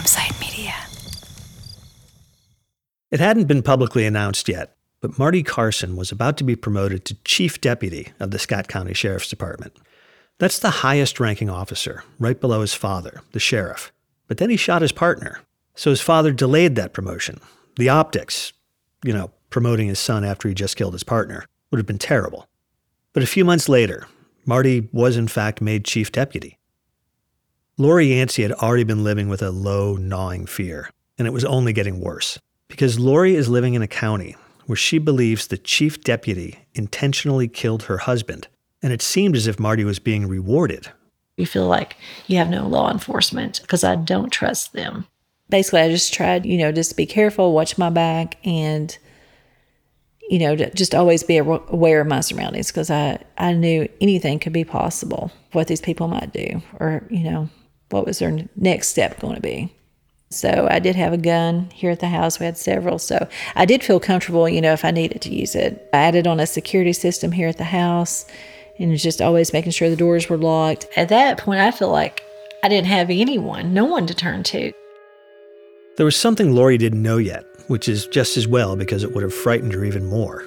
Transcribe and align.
Campside 0.00 0.40
Media. 0.40 0.74
It 3.10 3.20
hadn't 3.20 3.44
been 3.44 3.62
publicly 3.62 4.06
announced 4.06 4.48
yet, 4.48 4.74
but 5.02 5.18
Marty 5.18 5.42
Carson 5.42 5.94
was 5.94 6.10
about 6.10 6.38
to 6.38 6.44
be 6.44 6.56
promoted 6.56 7.04
to 7.04 7.22
chief 7.24 7.60
deputy 7.60 8.12
of 8.18 8.30
the 8.30 8.38
Scott 8.38 8.66
County 8.66 8.94
Sheriff's 8.94 9.28
Department. 9.28 9.76
That's 10.38 10.58
the 10.58 10.70
highest 10.70 11.20
ranking 11.20 11.50
officer, 11.50 12.02
right 12.18 12.40
below 12.40 12.62
his 12.62 12.72
father, 12.72 13.20
the 13.32 13.38
sheriff. 13.38 13.92
But 14.26 14.38
then 14.38 14.48
he 14.48 14.56
shot 14.56 14.80
his 14.80 14.92
partner. 14.92 15.40
So 15.74 15.90
his 15.90 16.00
father 16.00 16.32
delayed 16.32 16.76
that 16.76 16.94
promotion. 16.94 17.38
The 17.76 17.90
optics, 17.90 18.54
you 19.04 19.12
know, 19.12 19.32
promoting 19.50 19.88
his 19.88 19.98
son 19.98 20.24
after 20.24 20.48
he 20.48 20.54
just 20.54 20.78
killed 20.78 20.94
his 20.94 21.04
partner, 21.04 21.44
would 21.70 21.78
have 21.78 21.86
been 21.86 21.98
terrible. 21.98 22.48
But 23.12 23.22
a 23.22 23.26
few 23.26 23.44
months 23.44 23.68
later, 23.68 24.06
Marty 24.46 24.88
was 24.92 25.18
in 25.18 25.28
fact 25.28 25.60
made 25.60 25.84
chief 25.84 26.10
deputy. 26.10 26.56
Lori 27.80 28.14
Yancey 28.14 28.42
had 28.42 28.52
already 28.52 28.84
been 28.84 29.04
living 29.04 29.30
with 29.30 29.40
a 29.40 29.50
low, 29.50 29.96
gnawing 29.96 30.44
fear, 30.44 30.90
and 31.16 31.26
it 31.26 31.30
was 31.30 31.46
only 31.46 31.72
getting 31.72 31.98
worse. 31.98 32.38
Because 32.68 33.00
Lori 33.00 33.34
is 33.34 33.48
living 33.48 33.72
in 33.72 33.80
a 33.80 33.88
county 33.88 34.36
where 34.66 34.76
she 34.76 34.98
believes 34.98 35.46
the 35.46 35.56
chief 35.56 36.04
deputy 36.04 36.58
intentionally 36.74 37.48
killed 37.48 37.84
her 37.84 37.96
husband, 37.96 38.48
and 38.82 38.92
it 38.92 39.00
seemed 39.00 39.34
as 39.34 39.46
if 39.46 39.58
Marty 39.58 39.82
was 39.82 39.98
being 39.98 40.28
rewarded. 40.28 40.90
You 41.38 41.46
feel 41.46 41.66
like 41.68 41.96
you 42.26 42.36
have 42.36 42.50
no 42.50 42.68
law 42.68 42.90
enforcement 42.90 43.62
because 43.62 43.82
I 43.82 43.96
don't 43.96 44.30
trust 44.30 44.74
them. 44.74 45.06
Basically, 45.48 45.80
I 45.80 45.88
just 45.88 46.12
tried, 46.12 46.44
you 46.44 46.58
know, 46.58 46.72
just 46.72 46.98
be 46.98 47.06
careful, 47.06 47.54
watch 47.54 47.78
my 47.78 47.88
back, 47.88 48.36
and 48.46 48.94
you 50.28 50.38
know, 50.38 50.54
just 50.54 50.94
always 50.94 51.22
be 51.22 51.38
aware 51.38 52.02
of 52.02 52.06
my 52.06 52.20
surroundings 52.20 52.66
because 52.66 52.90
I, 52.90 53.24
I 53.38 53.54
knew 53.54 53.88
anything 54.02 54.38
could 54.38 54.52
be 54.52 54.64
possible, 54.64 55.32
what 55.52 55.66
these 55.66 55.80
people 55.80 56.08
might 56.08 56.34
do, 56.34 56.62
or, 56.78 57.04
you 57.10 57.24
know, 57.24 57.48
what 57.90 58.06
was 58.06 58.18
their 58.18 58.48
next 58.56 58.88
step 58.88 59.20
going 59.20 59.34
to 59.34 59.40
be. 59.40 59.72
So 60.30 60.68
I 60.70 60.78
did 60.78 60.94
have 60.94 61.12
a 61.12 61.18
gun 61.18 61.70
here 61.70 61.90
at 61.90 61.98
the 61.98 62.08
house. 62.08 62.38
We 62.38 62.46
had 62.46 62.56
several. 62.56 63.00
So 63.00 63.28
I 63.56 63.64
did 63.64 63.82
feel 63.82 63.98
comfortable, 63.98 64.48
you 64.48 64.60
know, 64.60 64.72
if 64.72 64.84
I 64.84 64.92
needed 64.92 65.20
to 65.22 65.34
use 65.34 65.56
it. 65.56 65.88
I 65.92 65.98
added 65.98 66.28
on 66.28 66.38
a 66.38 66.46
security 66.46 66.92
system 66.92 67.32
here 67.32 67.48
at 67.48 67.58
the 67.58 67.64
house 67.64 68.24
and 68.78 68.96
just 68.96 69.20
always 69.20 69.52
making 69.52 69.72
sure 69.72 69.90
the 69.90 69.96
doors 69.96 70.28
were 70.28 70.36
locked. 70.36 70.86
At 70.96 71.08
that 71.08 71.38
point, 71.38 71.60
I 71.60 71.72
feel 71.72 71.90
like 71.90 72.22
I 72.62 72.68
didn't 72.68 72.86
have 72.86 73.10
anyone, 73.10 73.74
no 73.74 73.84
one 73.84 74.06
to 74.06 74.14
turn 74.14 74.44
to. 74.44 74.72
There 75.96 76.06
was 76.06 76.16
something 76.16 76.54
Lori 76.54 76.78
didn't 76.78 77.02
know 77.02 77.18
yet, 77.18 77.44
which 77.66 77.88
is 77.88 78.06
just 78.06 78.36
as 78.36 78.46
well 78.46 78.76
because 78.76 79.02
it 79.02 79.12
would 79.12 79.24
have 79.24 79.34
frightened 79.34 79.72
her 79.72 79.84
even 79.84 80.06
more. 80.06 80.44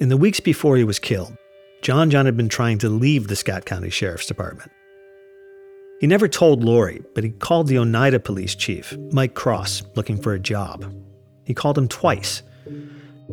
In 0.00 0.10
the 0.10 0.16
weeks 0.18 0.40
before 0.40 0.76
he 0.76 0.84
was 0.84 0.98
killed, 0.98 1.36
John 1.80 2.10
John 2.10 2.26
had 2.26 2.36
been 2.36 2.48
trying 2.48 2.78
to 2.78 2.88
leave 2.88 3.28
the 3.28 3.36
Scott 3.36 3.64
County 3.64 3.90
Sheriff's 3.90 4.26
Department. 4.26 4.70
He 6.04 6.08
never 6.08 6.28
told 6.28 6.62
Lori, 6.62 7.02
but 7.14 7.24
he 7.24 7.30
called 7.30 7.66
the 7.66 7.78
Oneida 7.78 8.20
police 8.20 8.54
chief, 8.54 8.94
Mike 9.10 9.32
Cross, 9.32 9.84
looking 9.96 10.20
for 10.20 10.34
a 10.34 10.38
job. 10.38 10.84
He 11.46 11.54
called 11.54 11.78
him 11.78 11.88
twice. 11.88 12.42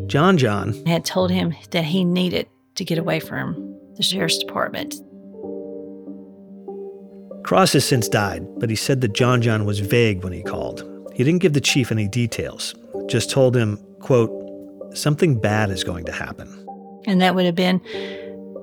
John 0.08 0.38
John 0.38 0.72
had 0.86 1.04
told 1.04 1.32
him 1.32 1.54
that 1.72 1.84
he 1.84 2.06
needed 2.06 2.48
to 2.76 2.86
get 2.86 2.98
away 2.98 3.20
from 3.20 3.78
the 3.98 4.04
sheriff's 4.04 4.38
department. 4.38 4.96
Cross 7.44 7.74
has 7.74 7.84
since 7.84 8.08
died, 8.08 8.48
but 8.58 8.70
he 8.70 8.78
said 8.78 9.02
that 9.02 9.12
John 9.12 9.42
John 9.42 9.66
was 9.66 9.80
vague 9.80 10.24
when 10.24 10.32
he 10.32 10.42
called. 10.42 10.88
He 11.14 11.26
didn't 11.26 11.42
give 11.42 11.52
the 11.52 11.60
chief 11.60 11.92
any 11.92 12.08
details, 12.08 12.74
just 13.08 13.30
told 13.30 13.54
him, 13.54 13.86
quote, 14.00 14.32
something 14.96 15.38
bad 15.38 15.72
is 15.72 15.84
going 15.84 16.06
to 16.06 16.14
happen. 16.14 16.48
And 17.06 17.20
that 17.20 17.36
would 17.36 17.46
have 17.46 17.56
been 17.56 17.82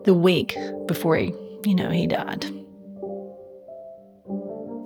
the 0.05 0.14
week 0.14 0.56
before 0.86 1.19
he, 1.19 1.34
you 1.67 1.75
know, 1.75 1.91
he 1.91 2.06
died. 2.06 2.47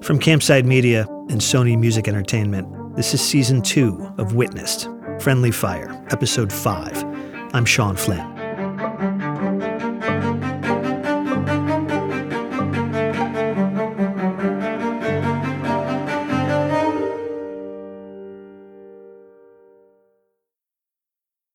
From 0.03 0.19
Campside 0.19 0.64
Media 0.64 1.06
and 1.28 1.41
Sony 1.41 1.78
Music 1.78 2.08
Entertainment, 2.08 2.97
this 2.97 3.14
is 3.14 3.20
season 3.20 3.62
two 3.62 4.12
of 4.19 4.34
Witnessed 4.34 4.89
Friendly 5.20 5.53
Fire, 5.53 6.05
episode 6.11 6.53
five. 6.53 7.05
I'm 7.54 7.65
Sean 7.65 7.94
Flynn. 7.94 8.19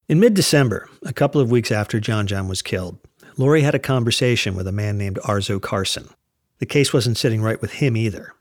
In 0.07 0.22
mid 0.22 0.33
December, 0.33 0.88
a 1.03 1.11
couple 1.11 1.41
of 1.41 1.51
weeks 1.51 1.69
after 1.69 1.99
John 1.99 2.27
John 2.27 2.47
was 2.47 2.61
killed, 2.61 2.97
Lori 3.35 3.61
had 3.61 3.75
a 3.75 3.79
conversation 3.79 4.55
with 4.55 4.67
a 4.67 4.72
man 4.72 4.97
named 4.97 5.19
Arzo 5.25 5.61
Carson. 5.61 6.07
The 6.59 6.66
case 6.66 6.94
wasn't 6.94 7.18
sitting 7.18 7.41
right 7.41 7.62
with 7.62 7.73
him 7.73 7.95
either. 7.95 8.34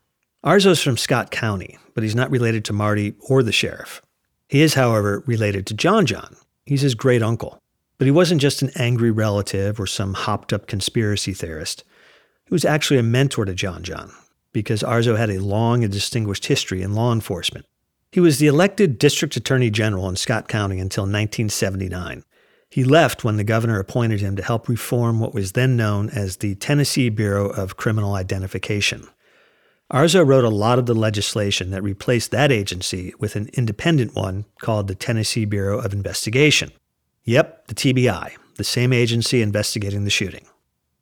Arzo's 0.44 0.82
from 0.82 0.96
Scott 0.96 1.30
County, 1.30 1.78
but 1.94 2.02
he's 2.04 2.14
not 2.14 2.30
related 2.30 2.64
to 2.66 2.72
Marty 2.72 3.14
or 3.20 3.42
the 3.42 3.52
sheriff. 3.52 4.00
He 4.48 4.62
is, 4.62 4.74
however, 4.74 5.22
related 5.26 5.66
to 5.66 5.74
John 5.74 6.06
John. 6.06 6.36
He's 6.64 6.82
his 6.82 6.94
great 6.94 7.22
uncle. 7.22 7.60
But 7.98 8.06
he 8.06 8.12
wasn't 8.12 8.40
just 8.40 8.62
an 8.62 8.70
angry 8.76 9.10
relative 9.10 9.80
or 9.80 9.86
some 9.86 10.14
hopped 10.14 10.52
up 10.52 10.66
conspiracy 10.66 11.32
theorist. 11.32 11.82
He 12.44 12.54
was 12.54 12.64
actually 12.64 12.98
a 12.98 13.02
mentor 13.02 13.44
to 13.44 13.54
John 13.54 13.82
John, 13.82 14.12
because 14.52 14.82
Arzo 14.82 15.16
had 15.16 15.30
a 15.30 15.40
long 15.40 15.82
and 15.82 15.92
distinguished 15.92 16.46
history 16.46 16.82
in 16.82 16.94
law 16.94 17.12
enforcement. 17.12 17.66
He 18.12 18.20
was 18.20 18.38
the 18.38 18.46
elected 18.46 18.98
district 18.98 19.36
attorney 19.36 19.70
general 19.70 20.08
in 20.08 20.16
Scott 20.16 20.46
County 20.46 20.78
until 20.78 21.02
1979. 21.02 22.22
He 22.68 22.84
left 22.84 23.24
when 23.24 23.36
the 23.36 23.44
governor 23.44 23.78
appointed 23.78 24.20
him 24.20 24.36
to 24.36 24.42
help 24.42 24.68
reform 24.68 25.20
what 25.20 25.34
was 25.34 25.52
then 25.52 25.76
known 25.76 26.10
as 26.10 26.36
the 26.36 26.54
Tennessee 26.56 27.08
Bureau 27.08 27.48
of 27.48 27.76
Criminal 27.76 28.14
Identification. 28.14 29.06
Arzo 29.92 30.26
wrote 30.26 30.44
a 30.44 30.48
lot 30.48 30.78
of 30.78 30.86
the 30.86 30.94
legislation 30.94 31.70
that 31.70 31.82
replaced 31.82 32.32
that 32.32 32.50
agency 32.50 33.14
with 33.20 33.36
an 33.36 33.48
independent 33.52 34.14
one 34.14 34.44
called 34.60 34.88
the 34.88 34.96
Tennessee 34.96 35.44
Bureau 35.44 35.78
of 35.78 35.92
Investigation. 35.92 36.72
Yep, 37.24 37.68
the 37.68 37.74
TBI, 37.74 38.32
the 38.56 38.64
same 38.64 38.92
agency 38.92 39.42
investigating 39.42 40.04
the 40.04 40.10
shooting. 40.10 40.44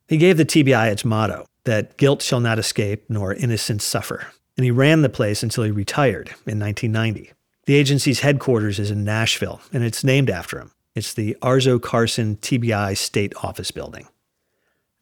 He 0.06 0.18
gave 0.18 0.36
the 0.36 0.44
TBI 0.44 0.92
its 0.92 1.04
motto 1.04 1.46
that 1.64 1.96
guilt 1.96 2.20
shall 2.20 2.40
not 2.40 2.58
escape 2.58 3.04
nor 3.08 3.32
innocence 3.32 3.84
suffer 3.84 4.26
and 4.56 4.64
he 4.64 4.70
ran 4.70 5.02
the 5.02 5.08
place 5.08 5.42
until 5.42 5.64
he 5.64 5.70
retired 5.70 6.28
in 6.46 6.60
1990. 6.60 7.32
The 7.66 7.74
agency's 7.74 8.20
headquarters 8.20 8.78
is 8.78 8.90
in 8.90 9.04
Nashville, 9.04 9.60
and 9.72 9.82
it's 9.82 10.04
named 10.04 10.30
after 10.30 10.58
him. 10.58 10.72
It's 10.94 11.12
the 11.12 11.36
Arzo 11.42 11.82
Carson 11.82 12.36
TBI 12.36 12.96
State 12.96 13.34
Office 13.42 13.72
Building. 13.72 14.06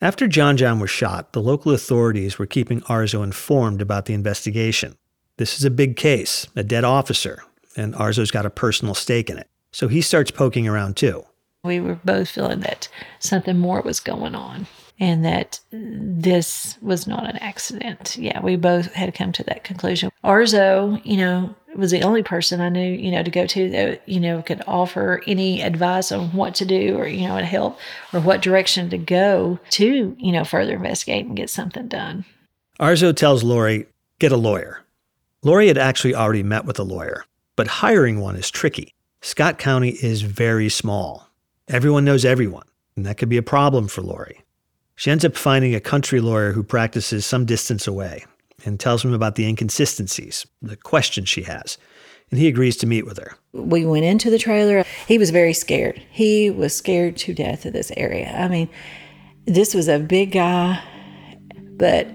After 0.00 0.26
John 0.26 0.56
John 0.56 0.80
was 0.80 0.88
shot, 0.88 1.34
the 1.34 1.42
local 1.42 1.72
authorities 1.72 2.38
were 2.38 2.46
keeping 2.46 2.80
Arzo 2.82 3.22
informed 3.22 3.82
about 3.82 4.06
the 4.06 4.14
investigation. 4.14 4.96
This 5.36 5.58
is 5.58 5.64
a 5.64 5.70
big 5.70 5.96
case, 5.96 6.46
a 6.56 6.64
dead 6.64 6.84
officer, 6.84 7.42
and 7.76 7.94
Arzo's 7.94 8.30
got 8.30 8.46
a 8.46 8.50
personal 8.50 8.94
stake 8.94 9.28
in 9.28 9.36
it. 9.36 9.50
So 9.70 9.88
he 9.88 10.00
starts 10.00 10.30
poking 10.30 10.66
around 10.66 10.96
too. 10.96 11.26
We 11.62 11.78
were 11.78 12.00
both 12.02 12.30
feeling 12.30 12.60
that 12.60 12.88
something 13.18 13.58
more 13.58 13.82
was 13.82 14.00
going 14.00 14.34
on 14.34 14.66
and 14.98 15.24
that 15.26 15.60
this 15.70 16.78
was 16.80 17.06
not 17.06 17.28
an 17.28 17.36
accident. 17.36 18.16
Yeah, 18.18 18.40
we 18.40 18.56
both 18.56 18.94
had 18.94 19.14
come 19.14 19.32
to 19.32 19.44
that 19.44 19.62
conclusion. 19.62 20.10
Arzo, 20.24 21.04
you 21.04 21.18
know, 21.18 21.54
was 21.78 21.90
the 21.90 22.02
only 22.02 22.22
person 22.22 22.60
I 22.60 22.68
knew, 22.68 22.90
you 22.90 23.10
know, 23.10 23.22
to 23.22 23.30
go 23.30 23.46
to 23.46 23.70
that, 23.70 24.08
you 24.08 24.20
know, 24.20 24.42
could 24.42 24.62
offer 24.66 25.22
any 25.26 25.62
advice 25.62 26.12
on 26.12 26.28
what 26.32 26.54
to 26.56 26.64
do 26.64 26.96
or, 26.96 27.06
you 27.06 27.26
know, 27.26 27.38
to 27.38 27.44
help 27.44 27.78
or 28.12 28.20
what 28.20 28.42
direction 28.42 28.90
to 28.90 28.98
go 28.98 29.58
to, 29.70 30.16
you 30.18 30.32
know, 30.32 30.44
further 30.44 30.76
investigate 30.76 31.26
and 31.26 31.36
get 31.36 31.50
something 31.50 31.88
done. 31.88 32.24
Arzo 32.80 33.14
tells 33.14 33.42
Lori, 33.42 33.86
get 34.18 34.32
a 34.32 34.36
lawyer. 34.36 34.82
Lori 35.42 35.68
had 35.68 35.78
actually 35.78 36.14
already 36.14 36.42
met 36.42 36.64
with 36.64 36.78
a 36.78 36.84
lawyer, 36.84 37.24
but 37.56 37.66
hiring 37.66 38.20
one 38.20 38.36
is 38.36 38.50
tricky. 38.50 38.94
Scott 39.20 39.58
County 39.58 39.90
is 39.90 40.22
very 40.22 40.68
small. 40.68 41.28
Everyone 41.68 42.04
knows 42.04 42.24
everyone, 42.24 42.66
and 42.96 43.06
that 43.06 43.18
could 43.18 43.28
be 43.28 43.36
a 43.36 43.42
problem 43.42 43.88
for 43.88 44.02
Lori. 44.02 44.42
She 44.94 45.10
ends 45.10 45.24
up 45.24 45.36
finding 45.36 45.74
a 45.74 45.80
country 45.80 46.20
lawyer 46.20 46.52
who 46.52 46.62
practices 46.62 47.24
some 47.24 47.44
distance 47.44 47.86
away 47.86 48.24
and 48.64 48.78
tells 48.78 49.04
him 49.04 49.12
about 49.12 49.34
the 49.34 49.46
inconsistencies, 49.46 50.46
the 50.60 50.76
questions 50.76 51.28
she 51.28 51.42
has. 51.42 51.78
And 52.30 52.40
he 52.40 52.48
agrees 52.48 52.76
to 52.78 52.86
meet 52.86 53.04
with 53.04 53.18
her. 53.18 53.36
We 53.52 53.84
went 53.84 54.04
into 54.04 54.30
the 54.30 54.38
trailer. 54.38 54.84
He 55.06 55.18
was 55.18 55.30
very 55.30 55.52
scared. 55.52 56.02
He 56.10 56.50
was 56.50 56.74
scared 56.74 57.16
to 57.18 57.34
death 57.34 57.66
of 57.66 57.74
this 57.74 57.92
area. 57.96 58.34
I 58.34 58.48
mean, 58.48 58.70
this 59.44 59.74
was 59.74 59.88
a 59.88 59.98
big 59.98 60.32
guy, 60.32 60.82
but 61.76 62.08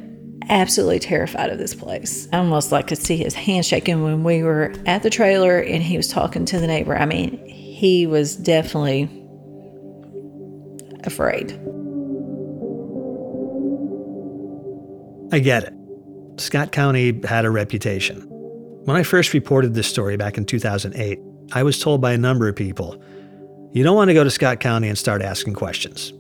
absolutely 0.50 1.00
terrified 1.00 1.50
of 1.50 1.58
this 1.58 1.76
place. 1.76 2.28
I 2.34 2.38
almost 2.38 2.72
like 2.72 2.88
could 2.88 2.98
see 2.98 3.18
his 3.18 3.36
hand 3.36 3.66
shaking 3.66 4.04
when 4.04 4.24
we 4.24 4.44
were 4.44 4.74
at 4.86 5.04
the 5.04 5.10
trailer 5.10 5.60
and 5.60 5.84
he 5.84 5.98
was 5.98 6.08
talking 6.08 6.46
to 6.46 6.60
the 6.60 6.68
neighbor. 6.68 6.98
I 6.98 7.06
mean, 7.06 7.46
he 7.46 8.08
was 8.08 8.36
definitely 8.36 9.04
afraid. 11.04 11.52
I 15.32 15.40
get 15.40 15.64
it. 15.64 15.74
Scott 16.40 16.72
County 16.72 17.20
had 17.26 17.46
a 17.46 17.50
reputation. 17.50 18.22
When 18.86 18.96
I 18.96 19.04
first 19.04 19.34
reported 19.34 19.74
this 19.74 19.88
story 19.88 20.18
back 20.18 20.38
in 20.38 20.46
2008, 20.46 21.20
I 21.54 21.64
was 21.64 21.80
told 21.80 22.00
by 22.00 22.14
a 22.14 22.18
number 22.18 22.48
of 22.48 22.56
people 22.56 23.02
you 23.74 23.84
don't 23.84 23.96
want 23.96 24.10
to 24.10 24.14
go 24.14 24.24
to 24.24 24.30
Scott 24.30 24.60
County 24.60 24.88
and 24.88 24.98
start 24.98 25.22
asking 25.22 25.56
questions. 25.56 26.14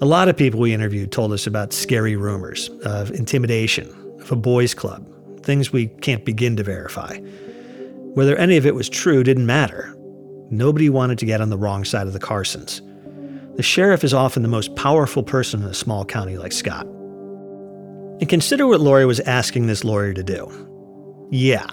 A 0.00 0.06
lot 0.06 0.28
of 0.28 0.36
people 0.36 0.60
we 0.60 0.72
interviewed 0.72 1.12
told 1.12 1.32
us 1.32 1.46
about 1.46 1.72
scary 1.72 2.16
rumors 2.16 2.68
of 2.84 3.10
intimidation, 3.10 3.88
of 4.20 4.30
a 4.30 4.36
boys' 4.36 4.74
club, 4.74 5.06
things 5.42 5.72
we 5.72 5.86
can't 5.86 6.24
begin 6.24 6.56
to 6.56 6.62
verify. 6.62 7.18
Whether 8.14 8.36
any 8.36 8.56
of 8.56 8.64
it 8.64 8.74
was 8.74 8.88
true 8.88 9.24
didn't 9.24 9.46
matter. 9.46 9.94
Nobody 10.50 10.88
wanted 10.88 11.18
to 11.18 11.26
get 11.26 11.40
on 11.40 11.50
the 11.50 11.58
wrong 11.58 11.84
side 11.84 12.06
of 12.06 12.12
the 12.12 12.20
Carsons. 12.20 12.80
The 13.56 13.62
sheriff 13.62 14.04
is 14.04 14.14
often 14.14 14.42
the 14.42 14.48
most 14.48 14.76
powerful 14.76 15.22
person 15.22 15.62
in 15.62 15.68
a 15.68 15.74
small 15.74 16.04
county 16.04 16.38
like 16.38 16.52
Scott. 16.52 16.86
And 18.20 18.28
consider 18.28 18.66
what 18.66 18.80
Lori 18.80 19.04
was 19.04 19.20
asking 19.20 19.66
this 19.66 19.84
lawyer 19.84 20.14
to 20.14 20.22
do. 20.22 21.28
Yeah, 21.30 21.66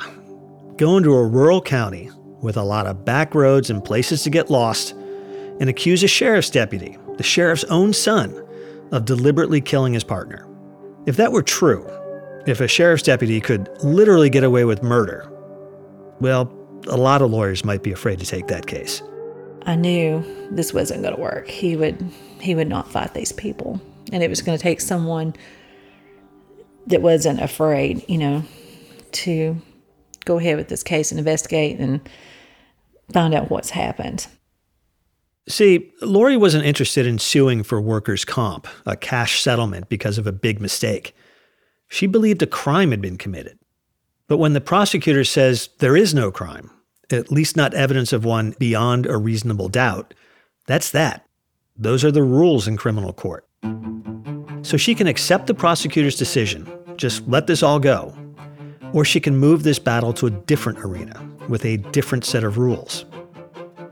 go 0.77 0.97
into 0.97 1.13
a 1.13 1.25
rural 1.25 1.61
county 1.61 2.09
with 2.41 2.57
a 2.57 2.63
lot 2.63 2.87
of 2.87 3.05
back 3.05 3.33
roads 3.33 3.69
and 3.69 3.83
places 3.83 4.23
to 4.23 4.29
get 4.29 4.49
lost 4.49 4.91
and 5.59 5.69
accuse 5.69 6.03
a 6.03 6.07
sheriff's 6.07 6.49
deputy, 6.49 6.97
the 7.17 7.23
sheriff's 7.23 7.63
own 7.65 7.93
son, 7.93 8.37
of 8.91 9.05
deliberately 9.05 9.61
killing 9.61 9.93
his 9.93 10.03
partner. 10.03 10.47
If 11.05 11.15
that 11.17 11.31
were 11.31 11.41
true, 11.41 11.85
if 12.45 12.59
a 12.59 12.67
sheriff's 12.67 13.03
deputy 13.03 13.39
could 13.39 13.69
literally 13.83 14.29
get 14.29 14.43
away 14.43 14.65
with 14.65 14.83
murder, 14.83 15.29
well, 16.19 16.51
a 16.87 16.97
lot 16.97 17.21
of 17.21 17.31
lawyers 17.31 17.63
might 17.63 17.83
be 17.83 17.91
afraid 17.91 18.19
to 18.19 18.25
take 18.25 18.47
that 18.47 18.67
case. 18.67 19.01
I 19.65 19.75
knew 19.75 20.23
this 20.51 20.73
wasn't 20.73 21.03
going 21.03 21.15
to 21.15 21.21
work. 21.21 21.47
He 21.47 21.77
would 21.77 22.11
he 22.41 22.55
would 22.55 22.67
not 22.67 22.91
fight 22.91 23.13
these 23.13 23.31
people, 23.31 23.79
and 24.11 24.21
it 24.21 24.29
was 24.29 24.41
going 24.41 24.57
to 24.57 24.61
take 24.61 24.81
someone 24.81 25.33
that 26.87 27.01
wasn't 27.01 27.41
afraid, 27.41 28.03
you 28.07 28.17
know, 28.17 28.43
to 29.11 29.57
go 30.25 30.37
ahead 30.37 30.57
with 30.57 30.67
this 30.69 30.83
case 30.83 31.11
and 31.11 31.19
investigate 31.19 31.79
and 31.79 32.01
find 33.11 33.33
out 33.33 33.49
what's 33.49 33.69
happened. 33.69 34.27
See, 35.47 35.91
Lori 36.01 36.37
wasn't 36.37 36.65
interested 36.65 37.05
in 37.05 37.19
suing 37.19 37.63
for 37.63 37.81
workers' 37.81 38.23
comp, 38.23 38.67
a 38.85 38.95
cash 38.95 39.41
settlement 39.41 39.89
because 39.89 40.17
of 40.17 40.25
a 40.25 40.31
big 40.31 40.61
mistake. 40.61 41.13
She 41.89 42.07
believed 42.07 42.41
a 42.41 42.47
crime 42.47 42.91
had 42.91 43.01
been 43.01 43.17
committed. 43.17 43.59
But 44.27 44.37
when 44.37 44.53
the 44.53 44.61
prosecutor 44.61 45.25
says 45.25 45.69
there 45.79 45.97
is 45.97 46.13
no 46.13 46.31
crime, 46.31 46.71
at 47.11 47.31
least 47.31 47.57
not 47.57 47.73
evidence 47.73 48.13
of 48.13 48.23
one 48.23 48.55
beyond 48.57 49.05
a 49.05 49.17
reasonable 49.17 49.67
doubt, 49.67 50.13
that's 50.65 50.89
that. 50.91 51.25
Those 51.75 52.05
are 52.05 52.11
the 52.11 52.23
rules 52.23 52.67
in 52.67 52.77
criminal 52.77 53.11
court. 53.11 53.45
So 54.63 54.77
she 54.77 54.95
can 54.95 55.07
accept 55.07 55.47
the 55.47 55.53
prosecutor's 55.53 56.15
decision, 56.15 56.67
just 56.95 57.27
let 57.27 57.47
this 57.47 57.61
all 57.61 57.79
go, 57.79 58.13
or 58.93 59.03
she 59.03 59.19
can 59.19 59.35
move 59.35 59.63
this 59.63 59.77
battle 59.77 60.13
to 60.13 60.27
a 60.27 60.31
different 60.31 60.79
arena 60.79 61.21
with 61.49 61.65
a 61.65 61.77
different 61.77 62.23
set 62.23 62.45
of 62.45 62.57
rules. 62.57 63.05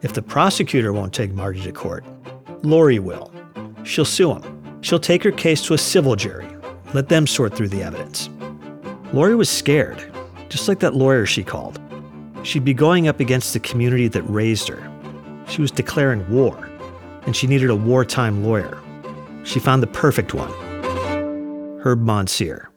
If 0.01 0.13
the 0.13 0.21
prosecutor 0.21 0.93
won't 0.93 1.13
take 1.13 1.33
Marty 1.33 1.61
to 1.61 1.71
court, 1.71 2.05
Lori 2.63 2.99
will. 2.99 3.31
She'll 3.83 4.05
sue 4.05 4.33
him. 4.33 4.81
She'll 4.81 4.99
take 4.99 5.23
her 5.23 5.31
case 5.31 5.61
to 5.63 5.73
a 5.73 5.77
civil 5.77 6.15
jury, 6.15 6.47
let 6.93 7.09
them 7.09 7.27
sort 7.27 7.53
through 7.53 7.69
the 7.69 7.83
evidence. 7.83 8.29
Lori 9.13 9.35
was 9.35 9.49
scared, 9.49 10.11
just 10.47 10.67
like 10.67 10.79
that 10.79 10.95
lawyer 10.95 11.25
she 11.25 11.43
called. 11.43 11.79
She'd 12.43 12.65
be 12.65 12.73
going 12.73 13.07
up 13.07 13.19
against 13.19 13.53
the 13.53 13.59
community 13.59 14.07
that 14.07 14.23
raised 14.23 14.69
her. 14.69 14.91
She 15.47 15.61
was 15.61 15.69
declaring 15.69 16.27
war, 16.31 16.69
and 17.25 17.35
she 17.35 17.45
needed 17.45 17.69
a 17.69 17.75
wartime 17.75 18.43
lawyer. 18.43 18.81
She 19.43 19.59
found 19.59 19.81
the 19.81 19.87
perfect 19.87 20.33
one 20.33 20.51
Herb 21.83 22.01
Moncier. 22.01 22.67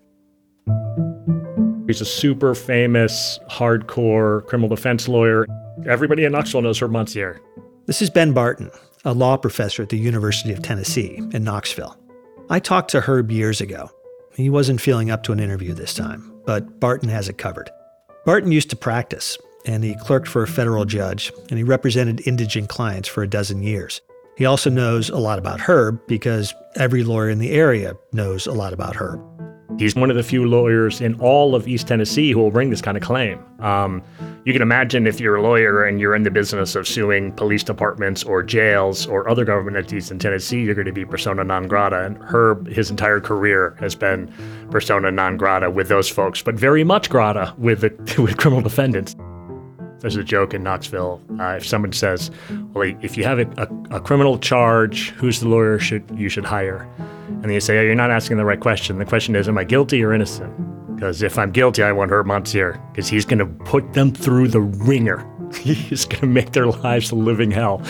He's 1.86 2.00
a 2.00 2.06
super 2.06 2.54
famous, 2.54 3.38
hardcore 3.50 4.46
criminal 4.46 4.74
defense 4.74 5.06
lawyer. 5.06 5.46
Everybody 5.86 6.24
in 6.24 6.32
Knoxville 6.32 6.62
knows 6.62 6.80
Herb 6.80 6.92
Moncier. 6.92 7.38
This 7.86 8.00
is 8.00 8.08
Ben 8.08 8.32
Barton, 8.32 8.70
a 9.04 9.12
law 9.12 9.36
professor 9.36 9.82
at 9.82 9.90
the 9.90 9.98
University 9.98 10.52
of 10.52 10.62
Tennessee 10.62 11.20
in 11.32 11.44
Knoxville. 11.44 11.98
I 12.48 12.58
talked 12.60 12.90
to 12.92 13.00
Herb 13.02 13.30
years 13.30 13.60
ago. 13.60 13.90
He 14.34 14.48
wasn't 14.48 14.80
feeling 14.80 15.10
up 15.10 15.22
to 15.24 15.32
an 15.32 15.40
interview 15.40 15.74
this 15.74 15.92
time, 15.92 16.32
but 16.46 16.80
Barton 16.80 17.10
has 17.10 17.28
it 17.28 17.36
covered. 17.36 17.70
Barton 18.24 18.50
used 18.50 18.70
to 18.70 18.76
practice, 18.76 19.36
and 19.66 19.84
he 19.84 19.94
clerked 19.96 20.28
for 20.28 20.42
a 20.42 20.48
federal 20.48 20.86
judge, 20.86 21.30
and 21.50 21.58
he 21.58 21.62
represented 21.62 22.26
indigent 22.26 22.70
clients 22.70 23.08
for 23.08 23.22
a 23.22 23.28
dozen 23.28 23.62
years. 23.62 24.00
He 24.36 24.46
also 24.46 24.68
knows 24.68 25.10
a 25.10 25.18
lot 25.18 25.38
about 25.38 25.60
Herb 25.60 26.00
because 26.08 26.54
every 26.76 27.04
lawyer 27.04 27.30
in 27.30 27.38
the 27.38 27.52
area 27.52 27.94
knows 28.12 28.46
a 28.46 28.52
lot 28.52 28.72
about 28.72 28.96
Herb. 28.96 29.20
He's 29.78 29.96
one 29.96 30.10
of 30.10 30.16
the 30.16 30.22
few 30.22 30.46
lawyers 30.46 31.00
in 31.00 31.18
all 31.20 31.54
of 31.54 31.66
East 31.66 31.88
Tennessee 31.88 32.30
who 32.30 32.38
will 32.38 32.50
bring 32.50 32.70
this 32.70 32.80
kind 32.80 32.96
of 32.96 33.02
claim. 33.02 33.44
Um, 33.60 34.02
you 34.44 34.52
can 34.52 34.62
imagine 34.62 35.06
if 35.06 35.18
you're 35.18 35.36
a 35.36 35.42
lawyer 35.42 35.84
and 35.84 35.98
you're 35.98 36.14
in 36.14 36.22
the 36.22 36.30
business 36.30 36.76
of 36.76 36.86
suing 36.86 37.32
police 37.32 37.64
departments 37.64 38.22
or 38.22 38.42
jails 38.42 39.06
or 39.06 39.28
other 39.28 39.44
government 39.44 39.76
entities 39.76 40.10
in 40.10 40.18
Tennessee, 40.18 40.62
you're 40.62 40.74
going 40.74 40.86
to 40.86 40.92
be 40.92 41.04
persona 41.04 41.42
non 41.42 41.66
grata. 41.66 42.04
And 42.04 42.18
Herb, 42.18 42.68
his 42.68 42.90
entire 42.90 43.20
career 43.20 43.76
has 43.80 43.94
been 43.94 44.32
persona 44.70 45.10
non 45.10 45.36
grata 45.36 45.70
with 45.70 45.88
those 45.88 46.08
folks, 46.08 46.42
but 46.42 46.54
very 46.54 46.84
much 46.84 47.10
grata 47.10 47.54
with 47.58 47.80
the, 47.80 48.22
with 48.22 48.36
criminal 48.36 48.62
defendants. 48.62 49.16
There's 50.04 50.16
a 50.16 50.22
joke 50.22 50.52
in 50.52 50.62
Knoxville. 50.62 51.18
Uh, 51.40 51.54
if 51.56 51.66
someone 51.66 51.94
says, 51.94 52.30
"Well, 52.74 52.94
if 53.00 53.16
you 53.16 53.24
have 53.24 53.38
a, 53.38 53.46
a, 53.56 53.96
a, 53.96 54.00
criminal 54.02 54.38
charge, 54.38 55.12
who's 55.12 55.40
the 55.40 55.48
lawyer 55.48 55.78
should 55.78 56.04
you 56.14 56.28
should 56.28 56.44
hire?" 56.44 56.86
and 57.26 57.44
they 57.44 57.58
say, 57.58 57.78
oh, 57.78 57.82
"You're 57.82 57.94
not 57.94 58.10
asking 58.10 58.36
the 58.36 58.44
right 58.44 58.60
question. 58.60 58.98
The 58.98 59.06
question 59.06 59.34
is, 59.34 59.48
am 59.48 59.56
I 59.56 59.64
guilty 59.64 60.04
or 60.04 60.12
innocent?" 60.12 60.52
Because 60.94 61.22
if 61.22 61.38
I'm 61.38 61.52
guilty, 61.52 61.82
I 61.82 61.90
want 61.92 62.10
Herb 62.10 62.26
Moncier 62.26 62.78
because 62.92 63.08
he's 63.08 63.24
going 63.24 63.38
to 63.38 63.46
put 63.46 63.94
them 63.94 64.12
through 64.12 64.48
the 64.48 64.60
ringer. 64.60 65.26
he's 65.62 66.04
going 66.04 66.20
to 66.20 66.26
make 66.26 66.52
their 66.52 66.66
lives 66.66 67.10
a 67.10 67.14
living 67.14 67.50
hell, 67.50 67.80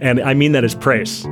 and 0.00 0.20
I 0.20 0.32
mean 0.32 0.52
that 0.52 0.64
as 0.64 0.74
praise. 0.74 1.26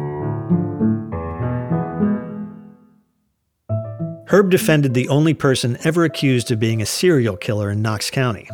Herb 4.28 4.50
defended 4.50 4.92
the 4.92 5.08
only 5.08 5.32
person 5.32 5.78
ever 5.82 6.04
accused 6.04 6.50
of 6.50 6.60
being 6.60 6.82
a 6.82 6.86
serial 6.86 7.38
killer 7.38 7.70
in 7.70 7.80
Knox 7.80 8.10
County, 8.10 8.50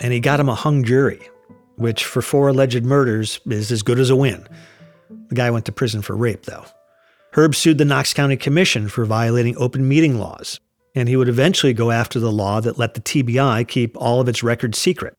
and 0.00 0.12
he 0.12 0.20
got 0.20 0.40
him 0.40 0.48
a 0.48 0.54
hung 0.54 0.84
jury, 0.84 1.20
which 1.76 2.04
for 2.04 2.22
four 2.22 2.48
alleged 2.48 2.84
murders 2.84 3.40
is 3.46 3.70
as 3.70 3.82
good 3.82 3.98
as 3.98 4.10
a 4.10 4.16
win. 4.16 4.46
The 5.28 5.34
guy 5.34 5.50
went 5.50 5.64
to 5.66 5.72
prison 5.72 6.02
for 6.02 6.16
rape, 6.16 6.44
though. 6.44 6.64
Herb 7.32 7.54
sued 7.54 7.78
the 7.78 7.84
Knox 7.84 8.14
County 8.14 8.36
Commission 8.36 8.88
for 8.88 9.04
violating 9.04 9.56
open 9.58 9.86
meeting 9.86 10.18
laws, 10.18 10.58
and 10.94 11.08
he 11.08 11.16
would 11.16 11.28
eventually 11.28 11.74
go 11.74 11.90
after 11.90 12.18
the 12.18 12.32
law 12.32 12.60
that 12.60 12.78
let 12.78 12.94
the 12.94 13.00
TBI 13.00 13.68
keep 13.68 13.96
all 13.96 14.20
of 14.20 14.28
its 14.28 14.42
records 14.42 14.78
secret. 14.78 15.16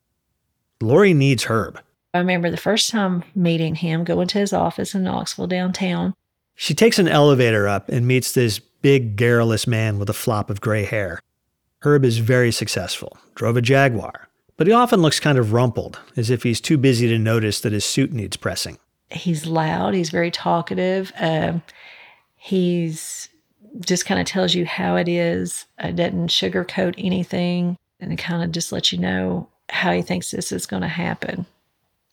Lori 0.82 1.14
needs 1.14 1.44
Herb. 1.44 1.80
I 2.14 2.20
remember 2.20 2.50
the 2.50 2.58
first 2.58 2.90
time 2.90 3.24
meeting 3.36 3.76
him, 3.76 4.04
going 4.04 4.28
to 4.30 4.40
his 4.40 4.54
office 4.54 4.96
in 4.96 5.04
Knoxville 5.04 5.48
downtown. 5.48 6.16
She 6.56 6.74
takes 6.74 6.98
an 6.98 7.08
elevator 7.08 7.68
up 7.68 7.90
and 7.90 8.08
meets 8.08 8.32
this 8.32 8.58
big, 8.58 9.16
garrulous 9.16 9.68
man 9.68 10.00
with 10.00 10.10
a 10.10 10.14
flop 10.14 10.50
of 10.50 10.62
gray 10.62 10.86
hair. 10.86 11.20
Herb 11.82 12.04
is 12.04 12.18
very 12.18 12.52
successful, 12.52 13.16
drove 13.36 13.58
a 13.58 13.62
Jaguar, 13.62 14.27
but 14.58 14.68
he 14.68 14.74
often 14.74 15.02
looks 15.02 15.20
kind 15.20 15.38
of 15.38 15.54
rumpled, 15.54 16.00
as 16.16 16.30
if 16.30 16.44
he's 16.44 16.60
too 16.60 16.78
busy 16.78 17.08
to 17.08 17.18
notice 17.18 17.62
that 17.62 17.72
his 17.72 17.86
suit 17.86 18.12
needs 18.12 18.38
pressing. 18.38 18.78
He's 19.10 19.46
loud, 19.46 19.94
he's 19.94 20.10
very 20.10 20.32
talkative. 20.32 21.14
Um, 21.20 21.62
he's 22.36 23.30
just 23.80 24.06
kind 24.06 24.20
of 24.20 24.26
tells 24.26 24.54
you 24.54 24.66
how 24.66 24.96
it 24.96 25.08
is, 25.08 25.66
uh, 25.80 25.92
doesn't 25.92 26.30
sugarcoat 26.30 26.96
anything, 26.98 27.78
and 28.00 28.12
it 28.12 28.18
kind 28.18 28.44
of 28.44 28.52
just 28.52 28.72
lets 28.72 28.92
you 28.92 28.98
know 28.98 29.48
how 29.70 29.92
he 29.92 30.02
thinks 30.02 30.32
this 30.32 30.52
is 30.52 30.66
going 30.66 30.82
to 30.82 30.88
happen. 30.88 31.46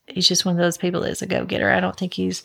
He's 0.07 0.29
just 0.29 0.45
one 0.45 0.55
of 0.55 0.61
those 0.61 0.77
people 0.77 1.01
that's 1.01 1.23
a 1.23 1.27
go 1.27 1.45
getter. 1.45 1.71
I 1.71 1.81
don't 1.81 1.97
think 1.97 2.15
he's 2.15 2.43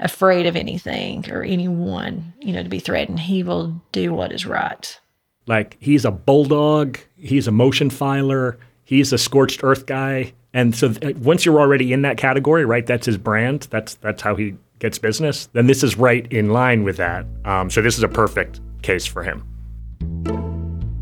afraid 0.00 0.46
of 0.46 0.56
anything 0.56 1.30
or 1.30 1.42
anyone, 1.42 2.32
you 2.40 2.52
know, 2.52 2.62
to 2.62 2.68
be 2.68 2.78
threatened. 2.78 3.20
He 3.20 3.42
will 3.42 3.80
do 3.92 4.12
what 4.12 4.32
is 4.32 4.46
right. 4.46 4.98
Like 5.46 5.76
he's 5.78 6.04
a 6.04 6.10
bulldog, 6.10 6.98
he's 7.16 7.46
a 7.46 7.52
motion 7.52 7.90
filer, 7.90 8.58
he's 8.86 9.12
a 9.12 9.18
scorched 9.18 9.62
earth 9.62 9.84
guy. 9.84 10.32
And 10.54 10.74
so 10.74 10.90
th- 10.90 11.16
once 11.16 11.44
you're 11.44 11.60
already 11.60 11.92
in 11.92 12.00
that 12.02 12.16
category, 12.16 12.64
right? 12.64 12.86
That's 12.86 13.04
his 13.04 13.18
brand. 13.18 13.66
That's 13.70 13.96
that's 13.96 14.22
how 14.22 14.34
he 14.34 14.54
gets 14.78 14.98
business. 14.98 15.46
Then 15.52 15.66
this 15.66 15.82
is 15.82 15.98
right 15.98 16.26
in 16.32 16.50
line 16.50 16.84
with 16.84 16.96
that. 16.96 17.26
Um, 17.44 17.68
so 17.68 17.82
this 17.82 17.98
is 17.98 18.02
a 18.02 18.08
perfect 18.08 18.60
case 18.80 19.04
for 19.04 19.22
him. 19.22 19.44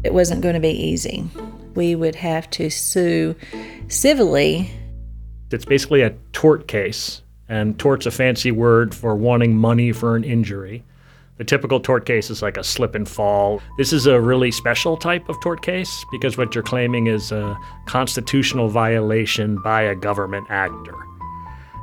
It 0.02 0.12
wasn't 0.12 0.40
going 0.40 0.54
to 0.54 0.60
be 0.60 0.70
easy. 0.70 1.24
We 1.74 1.94
would 1.94 2.16
have 2.16 2.50
to 2.50 2.68
sue 2.70 3.36
civilly. 3.88 4.70
It's 5.50 5.64
basically 5.64 6.02
a 6.02 6.14
tort 6.32 6.66
case, 6.66 7.22
and 7.48 7.78
tort's 7.78 8.06
a 8.06 8.10
fancy 8.10 8.50
word 8.50 8.94
for 8.94 9.14
wanting 9.14 9.56
money 9.56 9.92
for 9.92 10.16
an 10.16 10.24
injury. 10.24 10.82
The 11.36 11.44
typical 11.44 11.80
tort 11.80 12.06
case 12.06 12.30
is 12.30 12.42
like 12.42 12.56
a 12.56 12.62
slip 12.62 12.94
and 12.94 13.08
fall. 13.08 13.60
This 13.76 13.92
is 13.92 14.06
a 14.06 14.20
really 14.20 14.52
special 14.52 14.96
type 14.96 15.28
of 15.28 15.40
tort 15.42 15.62
case 15.62 16.04
because 16.12 16.38
what 16.38 16.54
you're 16.54 16.62
claiming 16.62 17.08
is 17.08 17.32
a 17.32 17.58
constitutional 17.86 18.68
violation 18.68 19.60
by 19.62 19.82
a 19.82 19.96
government 19.96 20.46
actor. 20.48 20.94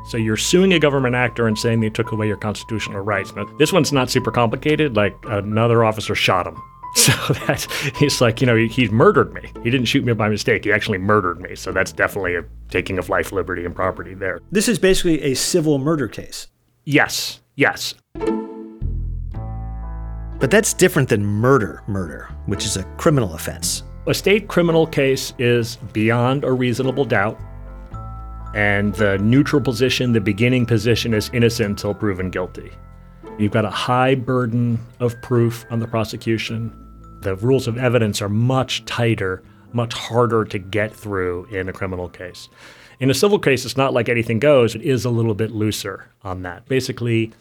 So 0.05 0.17
you're 0.17 0.37
suing 0.37 0.73
a 0.73 0.79
government 0.79 1.15
actor 1.15 1.47
and 1.47 1.57
saying 1.57 1.81
they 1.81 1.89
took 1.89 2.11
away 2.11 2.27
your 2.27 2.37
constitutional 2.37 3.01
rights. 3.01 3.35
Now, 3.35 3.45
this 3.57 3.71
one's 3.71 3.91
not 3.91 4.09
super 4.09 4.31
complicated. 4.31 4.95
Like 4.95 5.15
another 5.25 5.83
officer 5.83 6.15
shot 6.15 6.47
him. 6.47 6.61
So 6.93 7.13
that 7.33 7.65
he's 7.95 8.19
like, 8.19 8.41
you 8.41 8.47
know, 8.47 8.57
he, 8.57 8.67
he, 8.67 8.89
murdered 8.89 9.33
me. 9.33 9.49
He 9.63 9.69
didn't 9.69 9.85
shoot 9.85 10.03
me 10.03 10.11
by 10.11 10.27
mistake. 10.27 10.65
He 10.65 10.73
actually 10.73 10.97
murdered 10.97 11.39
me. 11.39 11.55
So 11.55 11.71
that's 11.71 11.93
definitely 11.93 12.35
a 12.35 12.43
taking 12.69 12.99
of 12.99 13.07
life, 13.07 13.31
liberty, 13.31 13.63
and 13.63 13.73
property 13.73 14.13
there. 14.13 14.41
This 14.51 14.67
is 14.67 14.77
basically 14.77 15.21
a 15.21 15.33
civil 15.33 15.77
murder 15.77 16.09
case. 16.09 16.47
Yes. 16.83 17.39
Yes. 17.55 17.95
But 20.41 20.49
that's 20.49 20.73
different 20.73 21.07
than 21.07 21.23
murder, 21.23 21.83
murder, 21.85 22.27
which 22.47 22.65
is 22.65 22.75
a 22.75 22.83
criminal 22.97 23.35
offense. 23.35 23.83
A 24.07 24.13
state 24.15 24.47
criminal 24.47 24.87
case 24.87 25.35
is 25.37 25.75
beyond 25.93 26.43
a 26.43 26.51
reasonable 26.51 27.05
doubt, 27.05 27.39
and 28.55 28.95
the 28.95 29.19
neutral 29.19 29.61
position, 29.61 30.13
the 30.13 30.19
beginning 30.19 30.65
position, 30.65 31.13
is 31.13 31.29
innocent 31.31 31.69
until 31.69 31.93
proven 31.93 32.31
guilty. 32.31 32.71
You've 33.37 33.51
got 33.51 33.65
a 33.65 33.69
high 33.69 34.15
burden 34.15 34.79
of 34.99 35.21
proof 35.21 35.63
on 35.69 35.77
the 35.77 35.87
prosecution. 35.87 36.75
The 37.21 37.35
rules 37.35 37.67
of 37.67 37.77
evidence 37.77 38.19
are 38.19 38.27
much 38.27 38.83
tighter, 38.85 39.43
much 39.73 39.93
harder 39.93 40.43
to 40.45 40.57
get 40.57 40.91
through 40.91 41.45
in 41.51 41.69
a 41.69 41.73
criminal 41.73 42.09
case. 42.09 42.49
In 42.99 43.11
a 43.11 43.13
civil 43.13 43.37
case, 43.37 43.63
it's 43.63 43.77
not 43.77 43.93
like 43.93 44.09
anything 44.09 44.39
goes, 44.39 44.73
it 44.73 44.81
is 44.81 45.05
a 45.05 45.11
little 45.11 45.35
bit 45.35 45.51
looser 45.51 46.09
on 46.23 46.41
that. 46.41 46.67
Basically, 46.67 47.31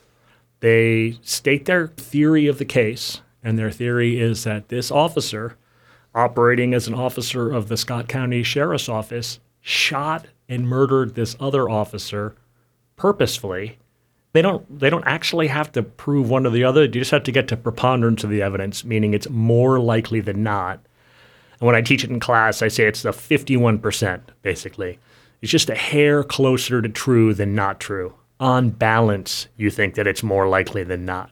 they 0.61 1.19
state 1.23 1.64
their 1.64 1.88
theory 1.88 2.47
of 2.47 2.59
the 2.59 2.64
case, 2.64 3.23
and 3.43 3.59
their 3.59 3.71
theory 3.71 4.21
is 4.21 4.45
that 4.45 4.69
this 4.69 4.90
officer 4.90 5.57
operating 6.14 6.75
as 6.75 6.88
an 6.88 6.95
officer 6.95 7.50
of 7.50 7.69
the 7.69 7.76
Scott 7.76 8.09
County 8.09 8.43
Sheriff's 8.43 8.88
Office, 8.88 9.40
shot 9.61 10.26
and 10.49 10.69
murdered 10.69 11.14
this 11.14 11.37
other 11.38 11.69
officer 11.69 12.35
purposefully. 12.97 13.79
They 14.33 14.43
don't 14.43 14.79
they 14.79 14.90
don't 14.90 15.07
actually 15.07 15.49
have 15.49 15.73
to 15.73 15.83
prove 15.83 16.31
one 16.31 16.47
or 16.47 16.50
the 16.50 16.64
other. 16.64 16.83
You 16.83 16.88
just 16.88 17.11
have 17.11 17.25
to 17.25 17.33
get 17.33 17.49
to 17.49 17.57
preponderance 17.57 18.25
of 18.25 18.31
the 18.31 18.43
evidence, 18.43 18.85
meaning 18.85 19.14
it's 19.14 19.29
more 19.29 19.81
likely 19.81 20.21
than 20.21 20.43
not. 20.43 20.81
And 21.59 21.67
when 21.67 21.75
I 21.75 21.83
teach 21.83 22.05
it 22.05 22.11
in 22.11 22.21
class, 22.21 22.62
I 22.62 22.69
say 22.69 22.87
it's 22.87 23.02
the 23.02 23.11
51%, 23.11 24.21
basically. 24.43 24.99
It's 25.43 25.50
just 25.50 25.69
a 25.69 25.75
hair 25.75 26.23
closer 26.23 26.81
to 26.81 26.88
true 26.88 27.35
than 27.35 27.55
not 27.55 27.81
true. 27.81 28.14
On 28.40 28.70
balance, 28.70 29.49
you 29.59 29.70
think 29.70 29.97
that 29.97 30.06
it's 30.06 30.23
more 30.23 30.49
likely 30.49 30.82
than 30.82 31.04
not. 31.04 31.30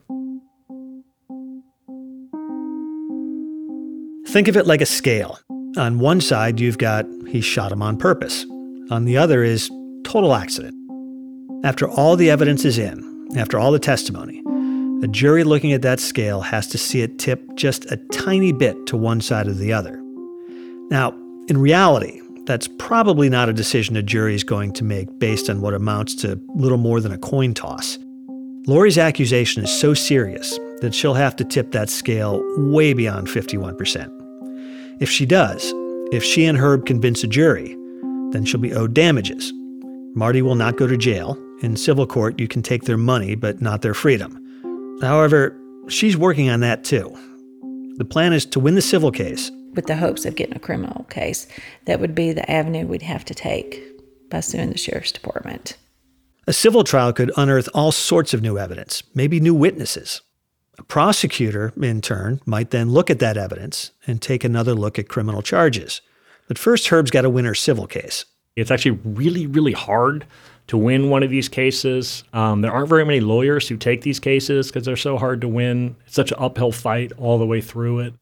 Think 4.29 4.47
of 4.47 4.59
it 4.59 4.67
like 4.67 4.83
a 4.83 4.87
scale. 4.87 5.39
On 5.79 6.01
one 6.01 6.21
side, 6.21 6.61
you've 6.61 6.77
got 6.77 7.07
he 7.27 7.41
shot 7.41 7.73
him 7.73 7.81
on 7.81 7.97
purpose. 7.97 8.45
On 8.91 9.07
the 9.07 9.17
other 9.17 9.43
is 9.43 9.71
total 10.05 10.35
accident. 10.35 10.75
After 11.65 11.89
all 11.89 12.15
the 12.15 12.29
evidence 12.29 12.67
is 12.67 12.79
in, 12.79 13.27
after 13.39 13.59
all 13.59 13.73
the 13.73 13.79
testimony, 13.79 14.43
a 15.03 15.09
jury 15.09 15.45
looking 15.45 15.73
at 15.73 15.81
that 15.81 16.01
scale 16.01 16.43
has 16.43 16.67
to 16.69 16.77
see 16.77 17.01
it 17.01 17.19
tip 17.19 17.43
just 17.55 17.91
a 17.91 17.97
tiny 18.13 18.53
bit 18.53 18.87
to 18.87 18.99
one 18.99 19.23
side 19.23 19.49
or 19.49 19.55
the 19.55 19.73
other. 19.73 19.99
Now, 20.91 21.13
in 21.49 21.57
reality, 21.57 22.21
that's 22.49 22.67
probably 22.67 23.29
not 23.29 23.51
a 23.51 23.53
decision 23.53 23.95
a 23.95 24.03
jury 24.03 24.35
is 24.35 24.43
going 24.43 24.73
to 24.73 24.83
make 24.83 25.19
based 25.19 25.51
on 25.51 25.61
what 25.61 25.75
amounts 25.75 26.15
to 26.15 26.41
little 26.55 26.79
more 26.79 26.99
than 26.99 27.13
a 27.13 27.19
coin 27.19 27.53
toss. 27.53 27.99
Lori's 28.67 28.97
accusation 28.97 29.63
is 29.63 29.71
so 29.71 29.93
serious 29.93 30.59
that 30.81 30.95
she'll 30.95 31.13
have 31.13 31.37
to 31.37 31.45
tip 31.45 31.73
that 31.73 31.91
scale 31.91 32.43
way 32.71 32.95
beyond 32.95 33.29
51%. 33.29 34.11
If 34.99 35.11
she 35.11 35.27
does, 35.27 35.75
if 36.11 36.25
she 36.25 36.47
and 36.47 36.57
Herb 36.57 36.87
convince 36.87 37.23
a 37.23 37.27
jury, 37.27 37.77
then 38.31 38.47
she'll 38.47 38.61
be 38.61 38.73
owed 38.73 38.95
damages. 38.95 39.53
Marty 40.15 40.41
will 40.41 40.55
not 40.55 40.79
go 40.79 40.87
to 40.87 40.97
jail. 40.97 41.37
In 41.61 41.77
civil 41.77 42.07
court, 42.07 42.41
you 42.41 42.49
can 42.49 42.63
take 42.63 42.85
their 42.85 42.97
money, 42.97 43.35
but 43.35 43.61
not 43.61 43.83
their 43.83 43.93
freedom. 43.93 44.43
However, 45.03 45.55
she's 45.89 46.17
working 46.17 46.49
on 46.49 46.61
that 46.61 46.83
too. 46.83 47.15
The 47.97 48.07
plan 48.07 48.33
is 48.33 48.47
to 48.47 48.61
win 48.61 48.75
the 48.75 48.81
civil 48.81 49.13
case. 49.13 49.51
With 49.79 49.87
the 49.87 49.99
hopes 49.99 50.27
of 50.27 50.35
getting 50.35 50.57
a 50.57 50.59
criminal 50.59 51.05
case, 51.05 51.47
that 51.85 52.01
would 52.01 52.13
be 52.13 52.33
the 52.33 52.51
avenue 52.51 52.85
we'd 52.85 53.03
have 53.03 53.25
to 53.27 53.33
take 53.33 53.81
by 54.29 54.41
suing 54.41 54.71
the 54.71 54.77
sheriff's 54.77 55.13
department. 55.13 55.77
A 56.49 56.53
civil 56.53 56.83
trial 56.83 57.13
could 57.13 57.31
unearth 57.37 57.69
all 57.73 57.93
sorts 57.93 58.35
of 58.35 58.43
new 58.43 58.59
evidence, 58.59 59.05
maybe 59.15 59.39
new 59.39 59.55
witnesses, 59.55 60.21
a 60.81 60.83
prosecutor, 60.83 61.73
in 61.81 62.01
turn, 62.01 62.41
might 62.45 62.71
then 62.71 62.91
look 62.91 63.09
at 63.09 63.21
that 63.21 63.37
evidence 63.37 63.93
and 64.05 64.21
take 64.21 64.43
another 64.43 64.75
look 64.75 64.99
at 64.99 65.09
criminal 65.09 65.43
charges. 65.43 66.01
But 66.49 66.59
first, 66.59 66.89
Herb's 66.89 67.13
got 67.13 67.23
to 67.23 67.31
win 67.31 67.45
her 67.45 67.55
civil 67.55 67.87
case. 67.87 68.25
It's 68.57 68.73
actually 68.73 68.99
really, 69.05 69.47
really 69.47 69.75
hard 69.75 70.27
to 70.67 70.77
win 70.77 71.09
one 71.09 71.23
of 71.23 71.31
these 71.31 71.49
cases. 71.49 72.25
Um, 72.33 72.63
there 72.63 72.73
aren't 72.73 72.89
very 72.89 73.05
many 73.05 73.21
lawyers 73.21 73.69
who 73.69 73.77
take 73.77 74.01
these 74.03 74.19
cases 74.19 74.67
because 74.67 74.87
they're 74.87 74.97
so 74.97 75.19
hard 75.19 75.41
to 75.43 75.49
win. 75.49 75.95
It's 76.05 76.17
such 76.17 76.33
an 76.33 76.39
uphill 76.41 76.73
fight 76.73 77.13
all 77.17 77.39
the 77.39 77.47
way 77.47 77.61
through 77.61 78.01
it. 78.01 78.15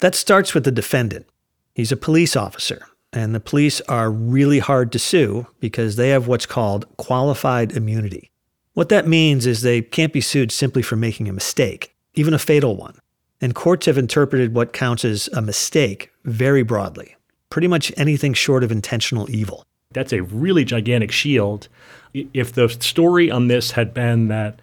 That 0.00 0.14
starts 0.14 0.54
with 0.54 0.64
the 0.64 0.70
defendant. 0.70 1.26
He's 1.74 1.92
a 1.92 1.96
police 1.96 2.36
officer, 2.36 2.86
and 3.12 3.34
the 3.34 3.40
police 3.40 3.80
are 3.82 4.10
really 4.10 4.58
hard 4.58 4.92
to 4.92 4.98
sue 4.98 5.46
because 5.60 5.96
they 5.96 6.10
have 6.10 6.26
what's 6.26 6.46
called 6.46 6.86
qualified 6.96 7.72
immunity. 7.72 8.30
What 8.74 8.88
that 8.90 9.06
means 9.06 9.46
is 9.46 9.62
they 9.62 9.82
can't 9.82 10.12
be 10.12 10.20
sued 10.20 10.52
simply 10.52 10.82
for 10.82 10.96
making 10.96 11.28
a 11.28 11.32
mistake 11.32 11.96
even 12.16 12.34
a 12.34 12.38
fatal 12.38 12.76
one. 12.76 12.98
And 13.40 13.54
courts 13.54 13.86
have 13.86 13.98
interpreted 13.98 14.54
what 14.54 14.72
counts 14.72 15.04
as 15.04 15.28
a 15.34 15.42
mistake 15.42 16.10
very 16.24 16.62
broadly, 16.62 17.14
pretty 17.50 17.68
much 17.68 17.92
anything 17.96 18.32
short 18.32 18.64
of 18.64 18.72
intentional 18.72 19.30
evil. 19.30 19.64
That's 19.92 20.12
a 20.12 20.22
really 20.22 20.64
gigantic 20.64 21.12
shield. 21.12 21.68
If 22.14 22.54
the 22.54 22.68
story 22.68 23.30
on 23.30 23.48
this 23.48 23.72
had 23.72 23.92
been 23.94 24.28
that 24.28 24.60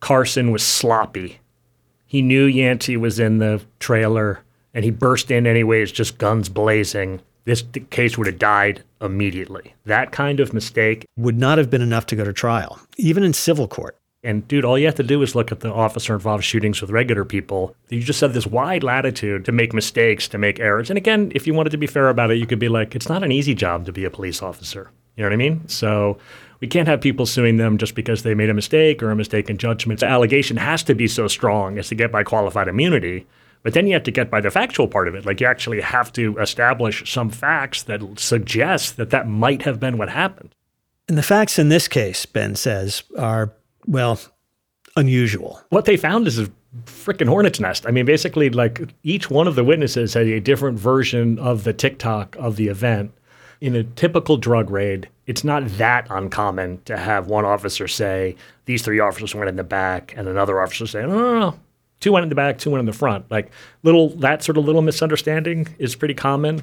Carson 0.00 0.52
was 0.52 0.62
sloppy, 0.62 1.40
he 2.06 2.22
knew 2.22 2.44
Yancey 2.44 2.96
was 2.96 3.18
in 3.18 3.38
the 3.38 3.60
trailer 3.80 4.40
and 4.74 4.84
he 4.84 4.90
burst 4.90 5.30
in 5.30 5.46
anyways, 5.46 5.92
just 5.92 6.18
guns 6.18 6.48
blazing, 6.48 7.20
this 7.44 7.64
case 7.90 8.18
would 8.18 8.26
have 8.26 8.38
died 8.38 8.82
immediately. 9.00 9.74
That 9.86 10.12
kind 10.12 10.40
of 10.40 10.52
mistake 10.52 11.06
would 11.16 11.38
not 11.38 11.58
have 11.58 11.70
been 11.70 11.80
enough 11.80 12.06
to 12.06 12.16
go 12.16 12.24
to 12.24 12.32
trial, 12.32 12.80
even 12.96 13.22
in 13.22 13.32
civil 13.32 13.68
court. 13.68 13.96
And 14.24 14.46
dude, 14.48 14.64
all 14.64 14.78
you 14.78 14.86
have 14.86 14.96
to 14.96 15.02
do 15.02 15.22
is 15.22 15.34
look 15.34 15.52
at 15.52 15.60
the 15.60 15.72
officer 15.72 16.12
involved 16.12 16.44
shootings 16.44 16.80
with 16.80 16.90
regular 16.90 17.24
people. 17.24 17.74
You 17.88 18.02
just 18.02 18.20
have 18.20 18.34
this 18.34 18.46
wide 18.46 18.82
latitude 18.82 19.44
to 19.44 19.52
make 19.52 19.72
mistakes, 19.72 20.26
to 20.28 20.38
make 20.38 20.58
errors. 20.58 20.90
And 20.90 20.96
again, 20.96 21.30
if 21.34 21.46
you 21.46 21.54
wanted 21.54 21.70
to 21.70 21.78
be 21.78 21.86
fair 21.86 22.08
about 22.08 22.30
it, 22.30 22.38
you 22.38 22.46
could 22.46 22.58
be 22.58 22.68
like, 22.68 22.96
it's 22.96 23.08
not 23.08 23.22
an 23.22 23.32
easy 23.32 23.54
job 23.54 23.86
to 23.86 23.92
be 23.92 24.04
a 24.04 24.10
police 24.10 24.42
officer. 24.42 24.90
You 25.16 25.22
know 25.22 25.30
what 25.30 25.34
I 25.34 25.36
mean? 25.36 25.66
So 25.68 26.18
we 26.60 26.66
can't 26.66 26.88
have 26.88 27.00
people 27.00 27.26
suing 27.26 27.56
them 27.56 27.78
just 27.78 27.94
because 27.94 28.24
they 28.24 28.34
made 28.34 28.50
a 28.50 28.54
mistake 28.54 29.02
or 29.02 29.10
a 29.10 29.16
mistake 29.16 29.48
in 29.48 29.56
judgment. 29.56 30.00
The 30.00 30.06
allegation 30.06 30.56
has 30.56 30.82
to 30.84 30.94
be 30.94 31.06
so 31.06 31.28
strong 31.28 31.78
as 31.78 31.88
to 31.88 31.94
get 31.94 32.10
by 32.10 32.24
qualified 32.24 32.68
immunity. 32.68 33.26
But 33.62 33.74
then 33.74 33.86
you 33.86 33.94
have 33.94 34.04
to 34.04 34.10
get 34.10 34.30
by 34.30 34.40
the 34.40 34.50
factual 34.50 34.88
part 34.88 35.08
of 35.08 35.14
it. 35.14 35.26
Like 35.26 35.40
you 35.40 35.46
actually 35.46 35.80
have 35.80 36.12
to 36.12 36.38
establish 36.38 37.10
some 37.10 37.30
facts 37.30 37.82
that 37.84 38.00
suggest 38.18 38.96
that 38.96 39.10
that 39.10 39.28
might 39.28 39.62
have 39.62 39.80
been 39.80 39.98
what 39.98 40.08
happened. 40.08 40.54
And 41.08 41.16
the 41.18 41.22
facts 41.22 41.58
in 41.58 41.68
this 41.68 41.88
case, 41.88 42.26
Ben 42.26 42.54
says, 42.54 43.02
are 43.16 43.52
well, 43.86 44.20
unusual. 44.96 45.60
What 45.70 45.86
they 45.86 45.96
found 45.96 46.26
is 46.26 46.38
a 46.38 46.50
freaking 46.84 47.28
hornet's 47.28 47.60
nest. 47.60 47.86
I 47.86 47.90
mean, 47.90 48.04
basically, 48.04 48.50
like 48.50 48.80
each 49.02 49.30
one 49.30 49.48
of 49.48 49.54
the 49.54 49.64
witnesses 49.64 50.14
had 50.14 50.26
a 50.26 50.40
different 50.40 50.78
version 50.78 51.38
of 51.38 51.64
the 51.64 51.72
tick-tock 51.72 52.36
of 52.38 52.56
the 52.56 52.68
event. 52.68 53.12
In 53.60 53.74
a 53.74 53.82
typical 53.82 54.36
drug 54.36 54.70
raid, 54.70 55.08
it's 55.26 55.42
not 55.42 55.66
that 55.78 56.06
uncommon 56.10 56.80
to 56.84 56.96
have 56.96 57.26
one 57.26 57.44
officer 57.44 57.88
say, 57.88 58.36
These 58.66 58.82
three 58.82 59.00
officers 59.00 59.34
went 59.34 59.48
in 59.48 59.56
the 59.56 59.64
back, 59.64 60.14
and 60.16 60.28
another 60.28 60.60
officer 60.60 60.86
say, 60.86 61.00
No, 61.00 61.08
no, 61.08 61.40
no. 61.40 61.60
Two 62.00 62.12
went 62.12 62.22
in 62.22 62.28
the 62.28 62.34
back, 62.34 62.58
two 62.58 62.70
went 62.70 62.80
in 62.80 62.86
the 62.86 62.92
front. 62.92 63.30
Like 63.30 63.50
little 63.82 64.10
that 64.16 64.42
sort 64.42 64.56
of 64.56 64.64
little 64.64 64.82
misunderstanding 64.82 65.68
is 65.78 65.96
pretty 65.96 66.14
common. 66.14 66.62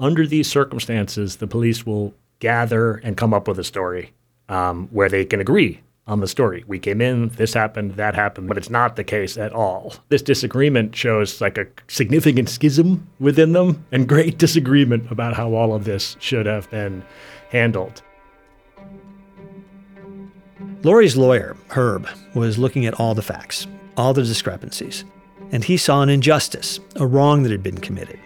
Under 0.00 0.26
these 0.26 0.48
circumstances, 0.48 1.36
the 1.36 1.46
police 1.46 1.86
will 1.86 2.14
gather 2.40 2.94
and 2.96 3.16
come 3.16 3.32
up 3.32 3.46
with 3.46 3.58
a 3.58 3.64
story 3.64 4.12
um, 4.48 4.88
where 4.88 5.08
they 5.08 5.24
can 5.24 5.40
agree 5.40 5.80
on 6.06 6.20
the 6.20 6.26
story. 6.26 6.64
We 6.66 6.78
came 6.78 7.00
in, 7.00 7.28
this 7.30 7.54
happened, 7.54 7.92
that 7.92 8.14
happened, 8.14 8.48
but 8.48 8.58
it's 8.58 8.70
not 8.70 8.96
the 8.96 9.04
case 9.04 9.36
at 9.38 9.52
all. 9.52 9.94
This 10.08 10.22
disagreement 10.22 10.96
shows 10.96 11.40
like 11.40 11.56
a 11.58 11.66
significant 11.86 12.48
schism 12.48 13.06
within 13.20 13.52
them 13.52 13.84
and 13.92 14.08
great 14.08 14.38
disagreement 14.46 15.10
about 15.10 15.34
how 15.34 15.54
all 15.54 15.74
of 15.74 15.84
this 15.84 16.16
should 16.18 16.46
have 16.46 16.68
been 16.70 17.04
handled. 17.50 18.02
Lori's 20.82 21.16
lawyer, 21.16 21.56
Herb, 21.68 22.08
was 22.34 22.58
looking 22.58 22.86
at 22.86 22.94
all 22.94 23.14
the 23.14 23.22
facts, 23.22 23.68
all 23.96 24.14
the 24.14 24.22
discrepancies, 24.22 25.04
and 25.50 25.64
he 25.64 25.76
saw 25.76 26.02
an 26.02 26.08
injustice, 26.08 26.80
a 26.96 27.06
wrong 27.06 27.42
that 27.42 27.52
had 27.52 27.62
been 27.62 27.78
committed. 27.78 28.18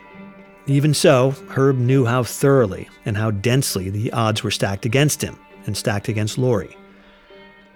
Even 0.67 0.95
so, 0.95 1.31
Herb 1.51 1.77
knew 1.77 2.05
how 2.05 2.25
thoroughly 2.25 2.89
and 3.05 3.17
how 3.17 3.31
densely 3.31 3.89
the 3.89 4.13
odds 4.13 4.43
were 4.43 4.51
stacked 4.51 4.85
against 4.85 5.23
him 5.23 5.39
and 5.67 5.77
stacked 5.77 6.09
against 6.09 6.39
Lori. 6.39 6.77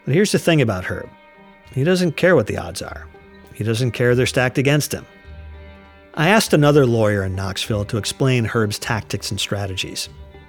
But 0.04 0.14
here's 0.14 0.32
the 0.32 0.38
thing 0.38 0.60
about 0.60 0.84
Herb 0.84 1.08
he 1.72 1.84
doesn't 1.84 2.16
care 2.16 2.34
what 2.34 2.48
the 2.48 2.58
odds 2.58 2.82
are, 2.82 3.06
he 3.54 3.62
doesn't 3.62 3.92
care 3.92 4.14
they're 4.14 4.26
stacked 4.26 4.58
against 4.58 4.92
him. 4.92 5.06
I 6.14 6.28
asked 6.28 6.52
another 6.52 6.86
lawyer 6.86 7.22
in 7.22 7.36
Knoxville 7.36 7.84
to 7.86 7.96
explain 7.96 8.44
Herb's 8.44 8.78
tactics 8.78 9.30
and 9.30 9.38
strategies. 9.38 10.08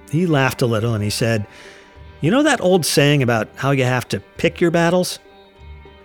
He 0.10 0.26
laughed 0.26 0.64
a 0.64 0.66
little 0.66 0.96
and 0.96 1.04
he 1.04 1.12
said, 1.12 1.46
You 2.22 2.32
know 2.32 2.42
that 2.44 2.62
old 2.62 2.86
saying 2.86 3.22
about 3.22 3.50
how 3.56 3.72
you 3.72 3.84
have 3.84 4.08
to 4.10 4.20
pick 4.38 4.60
your 4.60 4.72
battles? 4.72 5.20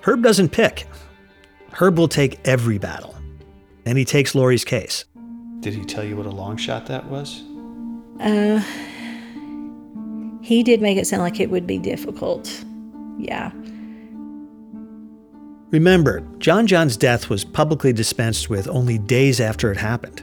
Herb 0.02 0.22
doesn't 0.22 0.50
pick. 0.50 0.86
Herb 1.78 1.98
will 1.98 2.08
take 2.08 2.40
every 2.46 2.78
battle. 2.78 3.14
And 3.84 3.96
he 3.96 4.04
takes 4.04 4.34
Lori's 4.34 4.64
case. 4.64 5.04
Did 5.60 5.74
he 5.74 5.84
tell 5.84 6.04
you 6.04 6.16
what 6.16 6.26
a 6.26 6.30
long 6.30 6.56
shot 6.56 6.86
that 6.86 7.06
was? 7.06 7.42
Uh, 8.20 8.60
he 10.42 10.62
did 10.62 10.80
make 10.80 10.98
it 10.98 11.06
sound 11.06 11.22
like 11.22 11.40
it 11.40 11.50
would 11.50 11.66
be 11.66 11.78
difficult 11.78 12.64
yeah. 13.18 13.50
Remember, 15.70 16.20
John 16.38 16.66
John's 16.66 16.96
death 16.96 17.28
was 17.28 17.44
publicly 17.44 17.92
dispensed 17.92 18.48
with 18.48 18.68
only 18.68 18.98
days 18.98 19.40
after 19.40 19.70
it 19.72 19.76
happened. 19.76 20.22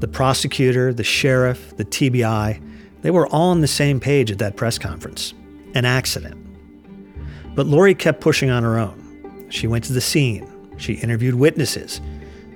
The 0.00 0.08
prosecutor, 0.08 0.92
the 0.92 1.04
sheriff, 1.04 1.76
the 1.76 1.84
TBI, 1.84 2.62
they 3.02 3.10
were 3.10 3.26
all 3.28 3.50
on 3.50 3.60
the 3.60 3.68
same 3.68 4.00
page 4.00 4.30
at 4.30 4.38
that 4.38 4.56
press 4.56 4.78
conference. 4.78 5.32
An 5.74 5.84
accident. 5.84 6.36
But 7.54 7.66
Lori 7.66 7.94
kept 7.94 8.20
pushing 8.20 8.50
on 8.50 8.62
her 8.62 8.78
own. 8.78 9.46
She 9.50 9.66
went 9.66 9.84
to 9.84 9.92
the 9.92 10.00
scene. 10.00 10.49
She 10.80 10.94
interviewed 10.94 11.34
witnesses. 11.34 12.00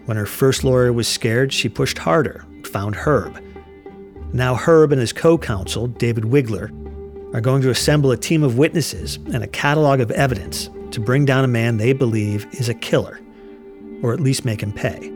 When 0.06 0.16
her 0.16 0.26
first 0.26 0.64
lawyer 0.64 0.92
was 0.92 1.06
scared, 1.06 1.52
she 1.52 1.68
pushed 1.68 1.98
harder, 1.98 2.44
found 2.64 2.96
Herb. 2.96 3.38
Now, 4.32 4.54
Herb 4.54 4.92
and 4.92 5.00
his 5.00 5.12
co 5.12 5.38
counsel, 5.38 5.86
David 5.86 6.24
Wigler, 6.24 6.70
are 7.34 7.40
going 7.40 7.62
to 7.62 7.70
assemble 7.70 8.10
a 8.10 8.16
team 8.16 8.42
of 8.42 8.58
witnesses 8.58 9.16
and 9.32 9.44
a 9.44 9.48
catalog 9.48 10.00
of 10.00 10.10
evidence 10.10 10.70
to 10.92 11.00
bring 11.00 11.24
down 11.24 11.44
a 11.44 11.48
man 11.48 11.76
they 11.76 11.92
believe 11.92 12.46
is 12.52 12.68
a 12.68 12.74
killer, 12.74 13.20
or 14.02 14.14
at 14.14 14.20
least 14.20 14.44
make 14.44 14.62
him 14.62 14.72
pay. 14.72 15.10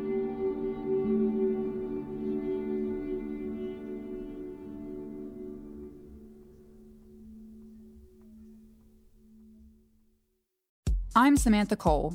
I'm 11.17 11.37
Samantha 11.37 11.75
Cole, 11.75 12.15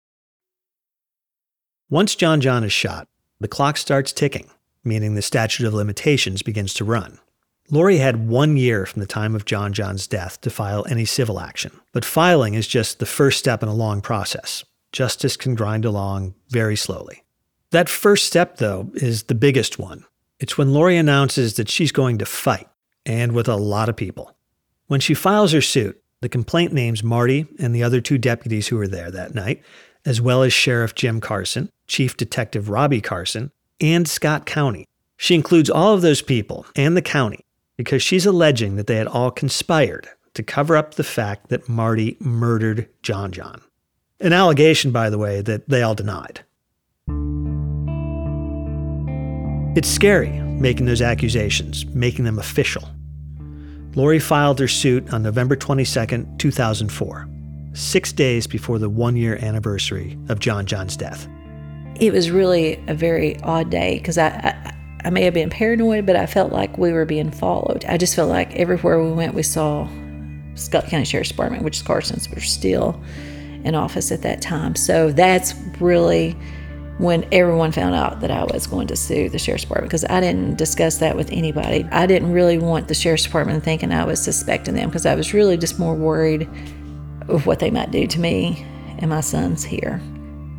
Once 1.91 2.15
John 2.15 2.39
John 2.39 2.63
is 2.63 2.71
shot, 2.71 3.09
the 3.41 3.49
clock 3.49 3.75
starts 3.75 4.13
ticking, 4.13 4.49
meaning 4.81 5.15
the 5.15 5.21
statute 5.21 5.67
of 5.67 5.73
limitations 5.73 6.41
begins 6.41 6.73
to 6.75 6.85
run. 6.85 7.19
Lori 7.69 7.97
had 7.97 8.29
one 8.29 8.55
year 8.55 8.85
from 8.85 9.01
the 9.01 9.05
time 9.05 9.35
of 9.35 9.43
John 9.43 9.73
John's 9.73 10.07
death 10.07 10.39
to 10.39 10.49
file 10.49 10.85
any 10.89 11.03
civil 11.03 11.37
action, 11.37 11.77
but 11.91 12.05
filing 12.05 12.53
is 12.53 12.65
just 12.65 12.99
the 12.99 13.05
first 13.05 13.39
step 13.39 13.61
in 13.61 13.67
a 13.67 13.73
long 13.73 13.99
process. 13.99 14.63
Justice 14.93 15.35
can 15.35 15.53
grind 15.53 15.83
along 15.83 16.33
very 16.47 16.77
slowly. 16.77 17.25
That 17.71 17.89
first 17.89 18.25
step, 18.25 18.55
though, 18.55 18.89
is 18.93 19.23
the 19.23 19.35
biggest 19.35 19.77
one. 19.77 20.05
It's 20.39 20.57
when 20.57 20.71
Lori 20.71 20.95
announces 20.95 21.55
that 21.55 21.69
she's 21.69 21.91
going 21.91 22.19
to 22.19 22.25
fight, 22.25 22.69
and 23.05 23.33
with 23.33 23.49
a 23.49 23.57
lot 23.57 23.89
of 23.89 23.97
people. 23.97 24.33
When 24.87 25.01
she 25.01 25.13
files 25.13 25.51
her 25.51 25.59
suit, 25.59 26.01
the 26.21 26.29
complaint 26.29 26.71
names 26.71 27.03
Marty 27.03 27.47
and 27.59 27.75
the 27.75 27.83
other 27.83 27.99
two 27.99 28.17
deputies 28.17 28.69
who 28.69 28.77
were 28.77 28.87
there 28.87 29.11
that 29.11 29.35
night, 29.35 29.61
as 30.05 30.21
well 30.21 30.43
as 30.43 30.53
Sheriff 30.53 30.95
Jim 30.95 31.21
Carson, 31.21 31.69
Chief 31.87 32.15
Detective 32.17 32.69
Robbie 32.69 33.01
Carson, 33.01 33.51
and 33.79 34.07
Scott 34.07 34.45
County. 34.45 34.87
She 35.17 35.35
includes 35.35 35.69
all 35.69 35.93
of 35.93 36.01
those 36.01 36.21
people 36.21 36.65
and 36.75 36.97
the 36.97 37.01
county 37.01 37.45
because 37.77 38.01
she's 38.01 38.25
alleging 38.25 38.75
that 38.75 38.87
they 38.87 38.95
had 38.95 39.07
all 39.07 39.31
conspired 39.31 40.07
to 40.33 40.43
cover 40.43 40.75
up 40.75 40.95
the 40.95 41.03
fact 41.03 41.49
that 41.49 41.69
Marty 41.69 42.17
murdered 42.19 42.87
John 43.03 43.31
John. 43.31 43.61
An 44.19 44.33
allegation, 44.33 44.91
by 44.91 45.09
the 45.09 45.17
way, 45.17 45.41
that 45.41 45.67
they 45.67 45.81
all 45.81 45.95
denied. 45.95 46.41
It's 49.75 49.89
scary 49.89 50.29
making 50.29 50.85
those 50.85 51.01
accusations, 51.01 51.85
making 51.87 52.25
them 52.25 52.37
official. 52.37 52.87
Lori 53.95 54.19
filed 54.19 54.59
her 54.59 54.67
suit 54.67 55.11
on 55.13 55.23
November 55.23 55.55
22, 55.55 56.27
2004, 56.37 57.27
six 57.73 58.11
days 58.11 58.47
before 58.47 58.79
the 58.79 58.89
one 58.89 59.15
year 59.15 59.37
anniversary 59.41 60.17
of 60.29 60.39
John 60.39 60.65
John's 60.65 60.97
death. 60.97 61.27
It 61.99 62.13
was 62.13 62.31
really 62.31 62.83
a 62.87 62.93
very 62.93 63.39
odd 63.41 63.69
day 63.69 63.97
because 63.97 64.17
I, 64.17 64.27
I, 64.27 64.73
I 65.05 65.09
may 65.09 65.23
have 65.23 65.33
been 65.33 65.49
paranoid, 65.49 66.05
but 66.05 66.15
I 66.15 66.25
felt 66.25 66.51
like 66.51 66.77
we 66.77 66.91
were 66.91 67.05
being 67.05 67.31
followed. 67.31 67.85
I 67.85 67.97
just 67.97 68.15
felt 68.15 68.29
like 68.29 68.55
everywhere 68.55 69.01
we 69.03 69.11
went, 69.11 69.33
we 69.33 69.43
saw 69.43 69.87
Scott 70.55 70.85
County 70.85 71.05
Sheriff's 71.05 71.29
Department, 71.29 71.63
which 71.63 71.77
is 71.77 71.83
Carson's, 71.83 72.29
were 72.29 72.41
still 72.41 73.01
in 73.63 73.75
office 73.75 74.11
at 74.11 74.21
that 74.23 74.41
time. 74.41 74.75
So 74.75 75.11
that's 75.11 75.53
really 75.79 76.35
when 76.97 77.27
everyone 77.31 77.71
found 77.71 77.95
out 77.95 78.19
that 78.21 78.29
I 78.29 78.43
was 78.43 78.67
going 78.67 78.87
to 78.87 78.95
sue 78.95 79.29
the 79.29 79.39
Sheriff's 79.39 79.63
Department 79.63 79.89
because 79.89 80.05
I 80.05 80.19
didn't 80.19 80.57
discuss 80.57 80.97
that 80.97 81.15
with 81.15 81.31
anybody. 81.31 81.83
I 81.91 82.05
didn't 82.05 82.31
really 82.31 82.57
want 82.57 82.87
the 82.87 82.93
Sheriff's 82.93 83.23
Department 83.23 83.63
thinking 83.63 83.91
I 83.91 84.05
was 84.05 84.21
suspecting 84.21 84.75
them 84.75 84.89
because 84.89 85.05
I 85.05 85.15
was 85.15 85.33
really 85.33 85.57
just 85.57 85.79
more 85.79 85.95
worried 85.95 86.47
of 87.27 87.45
what 87.45 87.59
they 87.59 87.71
might 87.71 87.91
do 87.91 88.07
to 88.07 88.19
me 88.19 88.65
and 88.99 89.09
my 89.09 89.21
sons 89.21 89.63
here. 89.63 90.01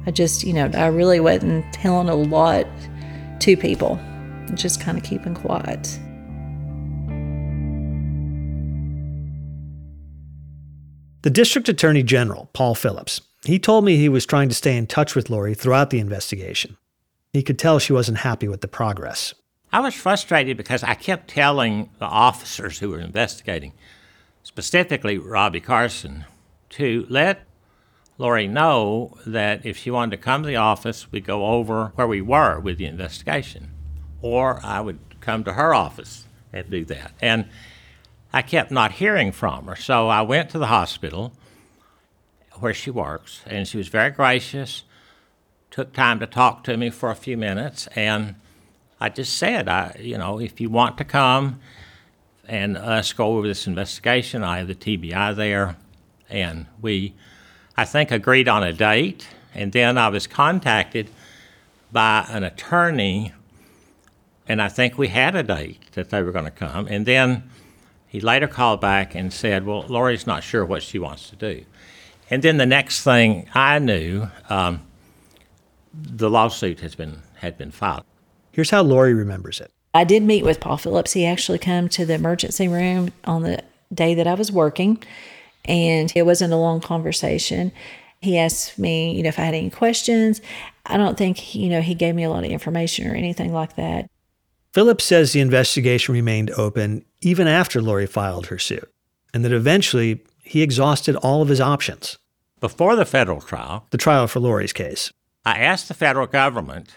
I 0.06 0.10
just, 0.10 0.44
you 0.44 0.52
know, 0.52 0.70
I 0.74 0.86
really 0.86 1.20
wasn't 1.20 1.72
telling 1.72 2.08
a 2.08 2.14
lot 2.14 2.66
to 3.40 3.56
people, 3.56 4.00
just 4.54 4.80
kind 4.80 4.98
of 4.98 5.04
keeping 5.04 5.34
quiet. 5.34 5.98
The 11.22 11.30
District 11.30 11.68
Attorney 11.68 12.02
General, 12.02 12.50
Paul 12.52 12.74
Phillips, 12.74 13.20
he 13.44 13.60
told 13.60 13.84
me 13.84 13.96
he 13.96 14.08
was 14.08 14.26
trying 14.26 14.48
to 14.48 14.54
stay 14.54 14.76
in 14.76 14.88
touch 14.88 15.14
with 15.14 15.30
Lori 15.30 15.54
throughout 15.54 15.90
the 15.90 16.00
investigation. 16.00 16.76
He 17.32 17.42
could 17.42 17.58
tell 17.58 17.78
she 17.78 17.92
wasn't 17.92 18.18
happy 18.18 18.48
with 18.48 18.60
the 18.60 18.68
progress. 18.68 19.32
I 19.72 19.80
was 19.80 19.94
frustrated 19.94 20.56
because 20.56 20.82
I 20.82 20.94
kept 20.94 21.28
telling 21.28 21.90
the 21.98 22.04
officers 22.06 22.80
who 22.80 22.90
were 22.90 22.98
investigating, 22.98 23.72
specifically 24.42 25.16
Robbie 25.16 25.60
Carson, 25.60 26.24
to 26.72 27.06
let 27.08 27.46
Lori 28.18 28.46
know 28.46 29.16
that 29.26 29.64
if 29.64 29.76
she 29.78 29.90
wanted 29.90 30.16
to 30.16 30.22
come 30.22 30.42
to 30.42 30.46
the 30.46 30.56
office, 30.56 31.10
we'd 31.10 31.24
go 31.24 31.46
over 31.46 31.92
where 31.94 32.06
we 32.06 32.20
were 32.20 32.58
with 32.60 32.78
the 32.78 32.86
investigation. 32.86 33.70
Or 34.20 34.60
I 34.62 34.80
would 34.80 34.98
come 35.20 35.44
to 35.44 35.54
her 35.54 35.74
office 35.74 36.26
and 36.52 36.68
do 36.70 36.84
that. 36.86 37.12
And 37.20 37.46
I 38.32 38.42
kept 38.42 38.70
not 38.70 38.92
hearing 38.92 39.32
from 39.32 39.66
her. 39.66 39.76
So 39.76 40.08
I 40.08 40.22
went 40.22 40.50
to 40.50 40.58
the 40.58 40.66
hospital 40.66 41.32
where 42.60 42.74
she 42.74 42.90
works, 42.90 43.40
and 43.46 43.66
she 43.66 43.76
was 43.76 43.88
very 43.88 44.10
gracious, 44.10 44.84
took 45.70 45.92
time 45.92 46.20
to 46.20 46.26
talk 46.26 46.62
to 46.64 46.76
me 46.76 46.90
for 46.90 47.10
a 47.10 47.16
few 47.16 47.36
minutes, 47.36 47.88
and 47.96 48.36
I 49.00 49.08
just 49.08 49.36
said, 49.36 49.68
I, 49.68 49.96
you 49.98 50.16
know, 50.16 50.38
if 50.38 50.60
you 50.60 50.70
want 50.70 50.96
to 50.98 51.04
come 51.04 51.60
and 52.46 52.76
us 52.76 53.12
go 53.12 53.36
over 53.36 53.48
this 53.48 53.66
investigation, 53.66 54.44
I 54.44 54.58
have 54.58 54.68
the 54.68 54.76
TBI 54.76 55.34
there, 55.34 55.76
and 56.32 56.66
we, 56.80 57.14
I 57.76 57.84
think, 57.84 58.10
agreed 58.10 58.48
on 58.48 58.64
a 58.64 58.72
date, 58.72 59.28
and 59.54 59.72
then 59.72 59.98
I 59.98 60.08
was 60.08 60.26
contacted 60.26 61.10
by 61.92 62.26
an 62.28 62.42
attorney, 62.42 63.32
and 64.48 64.60
I 64.60 64.68
think 64.68 64.98
we 64.98 65.08
had 65.08 65.36
a 65.36 65.42
date 65.42 65.92
that 65.92 66.10
they 66.10 66.22
were 66.22 66.32
going 66.32 66.46
to 66.46 66.50
come, 66.50 66.88
and 66.88 67.06
then 67.06 67.44
he 68.08 68.20
later 68.20 68.48
called 68.48 68.80
back 68.80 69.14
and 69.14 69.32
said, 69.32 69.64
well, 69.64 69.86
Lori's 69.88 70.26
not 70.26 70.42
sure 70.42 70.64
what 70.64 70.82
she 70.82 70.98
wants 70.98 71.30
to 71.30 71.36
do. 71.36 71.64
And 72.28 72.42
then 72.42 72.56
the 72.56 72.66
next 72.66 73.02
thing 73.02 73.48
I 73.54 73.78
knew, 73.78 74.28
um, 74.50 74.82
the 75.94 76.30
lawsuit 76.30 76.80
has 76.80 76.94
been 76.94 77.22
had 77.36 77.58
been 77.58 77.70
filed. 77.70 78.04
Here's 78.52 78.70
how 78.70 78.82
Lori 78.82 79.14
remembers 79.14 79.60
it. 79.60 79.70
I 79.94 80.04
did 80.04 80.22
meet 80.22 80.44
with 80.44 80.60
Paul 80.60 80.76
Phillips. 80.76 81.12
He 81.12 81.26
actually 81.26 81.58
came 81.58 81.88
to 81.90 82.06
the 82.06 82.14
emergency 82.14 82.68
room 82.68 83.12
on 83.24 83.42
the 83.42 83.62
day 83.92 84.14
that 84.14 84.26
I 84.26 84.34
was 84.34 84.50
working, 84.50 85.02
and 85.64 86.12
it 86.14 86.26
wasn't 86.26 86.52
a 86.52 86.56
long 86.56 86.80
conversation. 86.80 87.72
He 88.20 88.38
asked 88.38 88.78
me, 88.78 89.14
you 89.16 89.22
know, 89.22 89.28
if 89.28 89.38
I 89.38 89.42
had 89.42 89.54
any 89.54 89.70
questions. 89.70 90.40
I 90.86 90.96
don't 90.96 91.18
think, 91.18 91.54
you 91.54 91.68
know, 91.68 91.80
he 91.80 91.94
gave 91.94 92.14
me 92.14 92.24
a 92.24 92.30
lot 92.30 92.44
of 92.44 92.50
information 92.50 93.08
or 93.08 93.14
anything 93.14 93.52
like 93.52 93.76
that. 93.76 94.08
Phillips 94.72 95.04
says 95.04 95.32
the 95.32 95.40
investigation 95.40 96.14
remained 96.14 96.50
open 96.52 97.04
even 97.20 97.46
after 97.46 97.82
Lori 97.82 98.06
filed 98.06 98.46
her 98.46 98.58
suit, 98.58 98.90
and 99.34 99.44
that 99.44 99.52
eventually 99.52 100.24
he 100.42 100.62
exhausted 100.62 101.14
all 101.16 101.42
of 101.42 101.48
his 101.48 101.60
options. 101.60 102.18
Before 102.60 102.96
the 102.96 103.04
federal 103.04 103.40
trial, 103.40 103.86
The 103.90 103.98
trial 103.98 104.26
for 104.28 104.40
Lori's 104.40 104.72
case. 104.72 105.12
I 105.44 105.58
asked 105.58 105.88
the 105.88 105.94
federal 105.94 106.26
government 106.26 106.94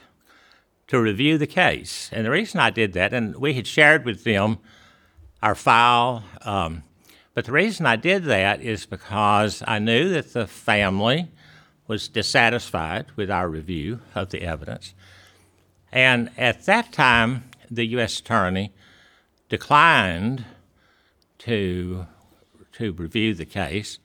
to 0.88 1.02
review 1.02 1.38
the 1.38 1.48
case. 1.48 2.10
And 2.14 2.26
the 2.26 2.32
reason 2.32 2.60
I 2.60 2.70
did 2.70 2.94
that, 2.94 3.14
and 3.14 3.36
we 3.38 3.56
had 3.56 3.66
shared 3.66 4.06
with 4.06 4.24
them 4.24 4.60
our 5.42 5.56
file. 5.56 6.24
Um, 6.44 6.84
but 7.36 7.46
the 7.46 7.52
reason 7.52 7.86
I 7.86 7.98
did 7.98 8.24
that 8.24 8.62
is 8.62 8.88
because 8.88 9.62
I 9.68 9.78
knew 9.78 10.10
that 10.10 10.34
the 10.34 10.48
family 10.48 11.28
was 11.86 12.08
dissatisfied 12.08 13.06
with 13.16 13.30
our 13.30 13.48
review 13.48 14.00
of 14.16 14.32
the 14.32 14.42
evidence. 14.42 14.96
And 15.92 16.32
at 16.38 16.66
that 16.66 16.92
time, 16.92 17.44
the 17.70 17.86
U.S. 17.88 18.20
Attorney 18.20 18.74
declined 19.50 20.46
to, 21.40 22.08
to 22.74 22.94
review 22.94 23.34
the 23.34 23.46
case. 23.46 24.00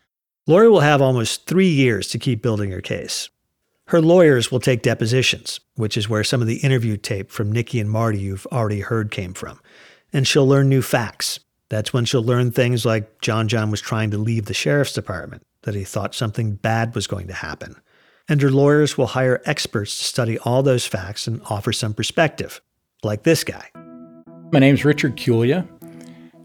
Lori 0.46 0.68
will 0.68 0.80
have 0.80 1.00
almost 1.00 1.46
three 1.46 1.68
years 1.70 2.08
to 2.08 2.18
keep 2.18 2.42
building 2.42 2.72
her 2.72 2.80
case. 2.80 3.30
Her 3.86 4.00
lawyers 4.00 4.52
will 4.52 4.60
take 4.60 4.82
depositions, 4.82 5.60
which 5.74 5.96
is 5.96 6.08
where 6.08 6.24
some 6.24 6.40
of 6.40 6.46
the 6.46 6.58
interview 6.58 6.96
tape 6.96 7.30
from 7.30 7.50
Nikki 7.50 7.80
and 7.80 7.90
Marty 7.90 8.18
you've 8.18 8.46
already 8.52 8.80
heard 8.80 9.10
came 9.10 9.34
from. 9.34 9.60
And 10.12 10.26
she'll 10.26 10.46
learn 10.46 10.68
new 10.68 10.82
facts. 10.82 11.40
That's 11.70 11.92
when 11.92 12.04
she'll 12.04 12.22
learn 12.22 12.50
things 12.50 12.84
like 12.84 13.20
John 13.20 13.46
John 13.48 13.70
was 13.70 13.80
trying 13.80 14.10
to 14.10 14.18
leave 14.18 14.46
the 14.46 14.54
sheriff's 14.54 14.92
department, 14.92 15.44
that 15.62 15.76
he 15.76 15.84
thought 15.84 16.14
something 16.14 16.56
bad 16.56 16.94
was 16.96 17.06
going 17.06 17.28
to 17.28 17.32
happen. 17.32 17.76
And 18.28 18.42
her 18.42 18.50
lawyers 18.50 18.98
will 18.98 19.06
hire 19.06 19.40
experts 19.46 19.96
to 19.96 20.04
study 20.04 20.38
all 20.40 20.62
those 20.62 20.86
facts 20.86 21.26
and 21.26 21.40
offer 21.48 21.72
some 21.72 21.94
perspective, 21.94 22.60
like 23.04 23.22
this 23.22 23.44
guy. 23.44 23.70
My 24.52 24.58
name's 24.58 24.84
Richard 24.84 25.16
Culia. 25.16 25.66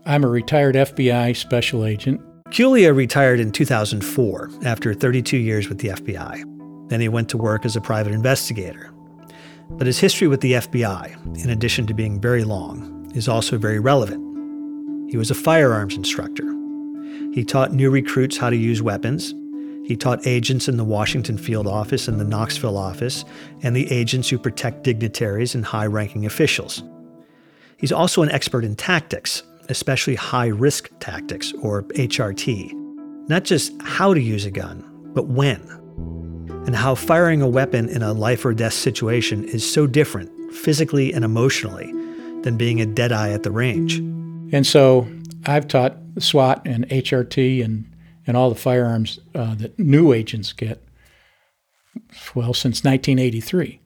I'm 0.06 0.24
a 0.24 0.30
retired 0.30 0.76
FBI 0.76 1.36
special 1.36 1.86
agent. 1.86 2.22
Culia 2.52 2.96
retired 2.96 3.40
in 3.40 3.52
2004 3.52 4.52
after 4.64 4.94
32 4.94 5.38
years 5.38 5.68
with 5.68 5.80
the 5.80 5.90
FBI. 5.90 6.90
Then 6.90 7.02
he 7.02 7.10
went 7.10 7.30
to 7.30 7.38
work 7.38 7.66
as 7.66 7.76
a 7.76 7.82
private 7.82 8.14
investigator. 8.14 8.92
But 9.72 9.88
his 9.88 10.00
history 10.00 10.28
with 10.28 10.42
the 10.42 10.54
FBI, 10.54 11.44
in 11.44 11.50
addition 11.50 11.88
to 11.88 11.96
being 11.96 12.22
very 12.22 12.44
long, 12.44 13.12
is 13.16 13.28
also 13.28 13.58
very 13.58 13.80
relevant. 13.80 14.25
He 15.10 15.18
was 15.18 15.32
a 15.32 15.36
firearms 15.36 15.96
instructor. 15.96 16.46
He 17.34 17.44
taught 17.44 17.74
new 17.74 17.90
recruits 17.90 18.38
how 18.38 18.50
to 18.50 18.56
use 18.56 18.82
weapons. 18.82 19.34
He 19.86 19.96
taught 19.96 20.26
agents 20.26 20.68
in 20.68 20.78
the 20.78 20.84
Washington 20.84 21.38
field 21.38 21.68
office 21.68 22.08
and 22.08 22.20
the 22.20 22.24
Knoxville 22.24 22.78
office, 22.78 23.24
and 23.62 23.76
the 23.76 23.92
agents 23.92 24.30
who 24.30 24.40
protect 24.40 24.84
dignitaries 24.84 25.54
and 25.54 25.64
high 25.64 25.86
ranking 25.86 26.26
officials. 26.26 26.82
He's 27.78 27.92
also 27.92 28.24
an 28.24 28.32
expert 28.32 28.64
in 28.64 28.76
tactics, 28.76 29.44
especially 29.70 30.16
high 30.16 30.48
risk 30.48 30.90
tactics, 31.00 31.54
or 31.62 31.84
HRT. 31.84 32.72
Not 33.28 33.44
just 33.44 33.74
how 33.82 34.14
to 34.14 34.22
use 34.22 34.46
a 34.46 34.52
gun, 34.52 34.84
but 35.14 35.28
when. 35.28 35.62
And 36.66 36.76
how 36.76 36.96
firing 36.96 37.42
a 37.42 37.48
weapon 37.48 37.90
in 37.90 38.02
a 38.02 38.14
life 38.14 38.44
or 38.46 38.54
death 38.54 38.74
situation 38.74 39.44
is 39.44 39.70
so 39.70 39.86
different, 39.86 40.32
physically 40.54 41.14
and 41.14 41.24
emotionally, 41.24 41.92
than 42.42 42.58
being 42.58 42.82
a 42.82 42.86
deadeye 42.86 43.32
at 43.32 43.44
the 43.44 43.52
range. 43.52 44.02
And 44.56 44.66
so 44.66 45.06
I've 45.46 45.68
taught 45.68 45.98
SWAT 46.18 46.62
and 46.66 46.88
HRT 46.88 47.62
and, 47.62 47.94
and 48.26 48.38
all 48.38 48.50
the 48.50 48.56
firearms 48.56 49.20
uh, 49.34 49.54
that 49.56 49.78
new 49.78 50.14
agents 50.14 50.54
get, 50.54 50.82
well, 52.34 52.54
since 52.54 52.82
1983. 52.82 53.82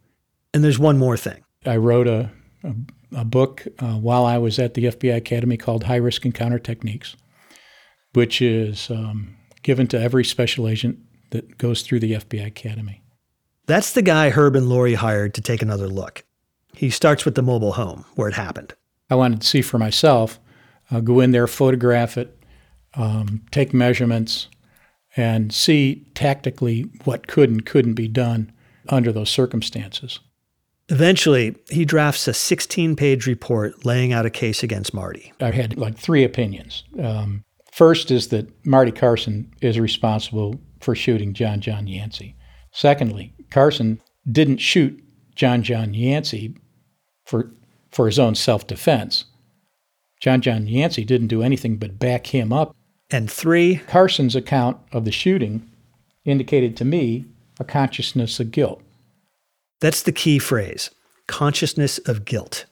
And 0.54 0.64
there's 0.64 0.78
one 0.78 1.00
more 1.00 1.18
thing. 1.18 1.44
I 1.66 1.78
wrote 1.78 2.08
a, 2.08 2.30
a 2.64 2.74
a 3.12 3.26
book 3.26 3.66
uh, 3.80 3.94
while 3.94 4.26
I 4.26 4.38
was 4.38 4.60
at 4.60 4.76
the 4.76 4.86
FBI 4.86 5.16
Academy 5.16 5.58
called 5.58 5.86
High 5.86 5.96
Risk 5.96 6.26
Encounter 6.26 6.60
Techniques, 6.60 7.16
which 8.14 8.40
is 8.40 8.90
um, 8.92 9.36
given 9.64 9.88
to 9.88 10.00
every 10.00 10.24
special 10.24 10.68
agent 10.68 11.00
that 11.32 11.58
goes 11.58 11.82
through 11.82 12.02
the 12.02 12.14
FBI 12.14 12.46
Academy. 12.46 13.02
That's 13.66 13.94
the 13.94 14.02
guy 14.02 14.30
Herb 14.30 14.56
and 14.56 14.70
Lori 14.70 14.94
hired 14.94 15.34
to 15.36 15.42
take 15.42 15.62
another 15.62 15.88
look. 15.88 16.24
He 16.74 16.90
starts 16.90 17.26
with 17.26 17.36
the 17.36 17.42
mobile 17.42 17.74
home 17.74 18.06
where 18.16 18.30
it 18.30 18.36
happened. 18.36 18.76
I 19.10 19.16
wanted 19.16 19.42
to 19.42 19.48
see 19.48 19.62
for 19.62 19.80
myself, 19.80 20.40
uh, 20.92 21.00
go 21.00 21.20
in 21.20 21.32
there, 21.32 21.48
photograph 21.48 22.18
it, 22.18 22.38
um, 22.96 23.42
take 23.52 23.74
measurements, 23.74 24.48
and 25.16 25.54
see 25.54 26.08
tactically 26.14 26.82
what 27.04 27.28
could 27.28 27.50
and 27.50 27.66
couldn't 27.66 27.96
be 27.96 28.08
done 28.08 28.52
under 28.90 29.12
those 29.12 29.30
circumstances. 29.30 30.20
Eventually, 30.90 31.56
he 31.70 31.86
drafts 31.86 32.28
a 32.28 32.34
16 32.34 32.96
page 32.96 33.28
report 33.28 33.86
laying 33.86 34.12
out 34.12 34.26
a 34.26 34.32
case 34.32 34.64
against 34.64 34.94
Marty. 34.94 35.32
I 35.40 35.52
had 35.52 35.78
like 35.78 35.98
three 35.98 36.24
opinions. 36.24 36.84
Um, 37.02 37.44
first 37.72 38.10
is 38.10 38.30
that 38.30 38.50
Marty 38.66 38.92
Carson 38.92 39.54
is 39.62 39.80
responsible 39.80 40.60
for 40.82 40.96
shooting 40.96 41.34
John 41.34 41.62
John 41.62 41.86
Yancey. 41.88 42.36
Secondly, 42.72 43.34
Carson 43.52 44.02
didn't 44.32 44.58
shoot 44.58 45.04
John 45.36 45.62
John 45.62 45.94
Yancey 45.94 46.56
for, 47.26 47.52
for 47.92 48.08
his 48.08 48.18
own 48.18 48.34
self 48.34 48.66
defense. 48.66 49.26
John 50.20 50.42
John 50.42 50.68
Yancey 50.68 51.06
didn't 51.06 51.28
do 51.28 51.42
anything 51.42 51.78
but 51.78 52.00
back 52.00 52.28
him 52.28 52.52
up. 52.52 52.76
And 53.10 53.32
three, 53.32 53.78
Carson's 53.88 54.36
account 54.36 54.78
of 54.92 55.06
the 55.06 55.12
shooting 55.12 55.70
indicated 56.26 56.78
to 56.78 56.86
me 56.86 57.26
a 57.60 57.64
consciousness 57.64 58.40
of 58.40 58.52
guilt. 58.52 58.82
That's 59.80 60.04
the 60.04 60.12
key 60.12 60.40
phrase 60.40 60.92
consciousness 61.28 62.00
of 62.00 62.26
guilt. 62.26 62.66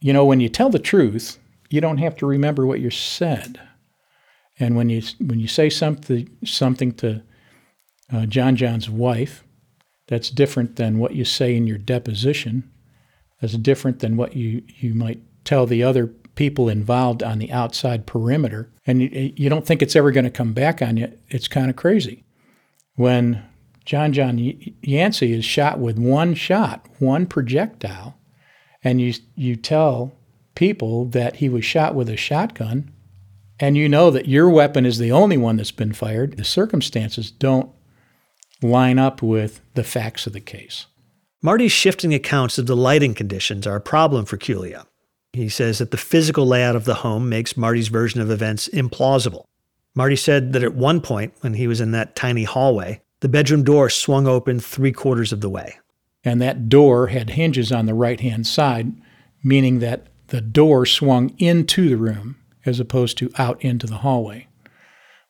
You 0.00 0.12
know, 0.12 0.24
when 0.24 0.40
you 0.40 0.48
tell 0.48 0.68
the 0.68 0.80
truth, 0.80 1.38
you 1.70 1.80
don't 1.80 1.98
have 1.98 2.16
to 2.16 2.26
remember 2.26 2.66
what 2.66 2.80
you 2.80 2.90
said. 2.90 3.60
And 4.58 4.76
when 4.76 4.90
you 4.90 5.02
when 5.20 5.40
you 5.40 5.48
say 5.48 5.70
something 5.70 6.28
something 6.44 6.92
to 6.94 7.22
uh, 8.12 8.26
John 8.26 8.56
John's 8.56 8.90
wife, 8.90 9.44
that's 10.08 10.28
different 10.28 10.76
than 10.76 10.98
what 10.98 11.14
you 11.14 11.24
say 11.24 11.56
in 11.56 11.66
your 11.66 11.78
deposition. 11.78 12.70
That's 13.40 13.54
different 13.54 14.00
than 14.00 14.16
what 14.16 14.36
you 14.36 14.62
you 14.78 14.92
might 14.94 15.20
tell 15.44 15.66
the 15.66 15.82
other 15.82 16.12
people 16.34 16.68
involved 16.68 17.22
on 17.22 17.38
the 17.38 17.52
outside 17.52 18.06
perimeter. 18.06 18.70
And 18.86 19.02
you, 19.02 19.32
you 19.36 19.48
don't 19.48 19.66
think 19.66 19.82
it's 19.82 19.96
ever 19.96 20.10
going 20.10 20.24
to 20.24 20.30
come 20.30 20.52
back 20.52 20.80
on 20.82 20.96
you. 20.96 21.12
It's 21.28 21.48
kind 21.48 21.70
of 21.70 21.76
crazy. 21.76 22.24
When 22.94 23.42
John 23.84 24.12
John 24.12 24.38
Yancey 24.82 25.32
is 25.32 25.44
shot 25.44 25.78
with 25.78 25.98
one 25.98 26.34
shot, 26.34 26.86
one 26.98 27.26
projectile, 27.26 28.16
and 28.84 29.00
you 29.00 29.14
you 29.34 29.56
tell 29.56 30.12
people 30.54 31.06
that 31.06 31.36
he 31.36 31.48
was 31.48 31.64
shot 31.64 31.94
with 31.94 32.08
a 32.08 32.16
shotgun, 32.16 32.92
and 33.58 33.76
you 33.76 33.88
know 33.88 34.10
that 34.10 34.28
your 34.28 34.48
weapon 34.48 34.84
is 34.84 34.98
the 34.98 35.12
only 35.12 35.36
one 35.36 35.56
that's 35.56 35.70
been 35.70 35.92
fired, 35.92 36.36
the 36.36 36.44
circumstances 36.44 37.30
don't 37.30 37.70
line 38.62 38.98
up 38.98 39.22
with 39.22 39.60
the 39.74 39.84
facts 39.84 40.26
of 40.26 40.32
the 40.32 40.40
case. 40.40 40.86
Marty's 41.42 41.72
shifting 41.72 42.12
accounts 42.12 42.58
of 42.58 42.66
the 42.66 42.76
lighting 42.76 43.14
conditions 43.14 43.66
are 43.66 43.76
a 43.76 43.80
problem 43.80 44.26
for 44.26 44.36
Culia. 44.36 44.84
He 45.32 45.48
says 45.48 45.78
that 45.78 45.90
the 45.90 45.96
physical 45.96 46.46
layout 46.46 46.76
of 46.76 46.84
the 46.84 46.96
home 46.96 47.28
makes 47.28 47.56
Marty's 47.56 47.88
version 47.88 48.20
of 48.20 48.30
events 48.30 48.68
implausible. 48.68 49.44
Marty 49.94 50.16
said 50.16 50.52
that 50.52 50.62
at 50.62 50.74
one 50.74 51.00
point, 51.00 51.34
when 51.40 51.54
he 51.54 51.66
was 51.66 51.80
in 51.80 51.92
that 51.92 52.16
tiny 52.16 52.44
hallway, 52.44 53.00
the 53.20 53.28
bedroom 53.28 53.62
door 53.62 53.90
swung 53.90 54.26
open 54.26 54.58
three 54.58 54.92
quarters 54.92 55.32
of 55.32 55.40
the 55.40 55.50
way. 55.50 55.78
And 56.24 56.40
that 56.42 56.68
door 56.68 57.08
had 57.08 57.30
hinges 57.30 57.72
on 57.72 57.86
the 57.86 57.94
right 57.94 58.20
hand 58.20 58.46
side, 58.46 58.92
meaning 59.42 59.78
that 59.80 60.06
the 60.28 60.40
door 60.40 60.86
swung 60.86 61.34
into 61.38 61.88
the 61.88 61.96
room 61.96 62.36
as 62.66 62.80
opposed 62.80 63.18
to 63.18 63.30
out 63.38 63.62
into 63.62 63.86
the 63.86 63.98
hallway, 63.98 64.46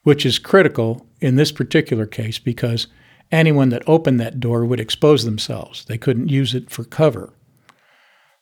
which 0.02 0.26
is 0.26 0.38
critical 0.38 1.06
in 1.20 1.36
this 1.36 1.52
particular 1.52 2.06
case 2.06 2.38
because 2.38 2.86
anyone 3.30 3.68
that 3.68 3.88
opened 3.88 4.20
that 4.20 4.40
door 4.40 4.64
would 4.64 4.80
expose 4.80 5.24
themselves. 5.24 5.84
They 5.84 5.98
couldn't 5.98 6.28
use 6.28 6.54
it 6.54 6.70
for 6.70 6.84
cover, 6.84 7.32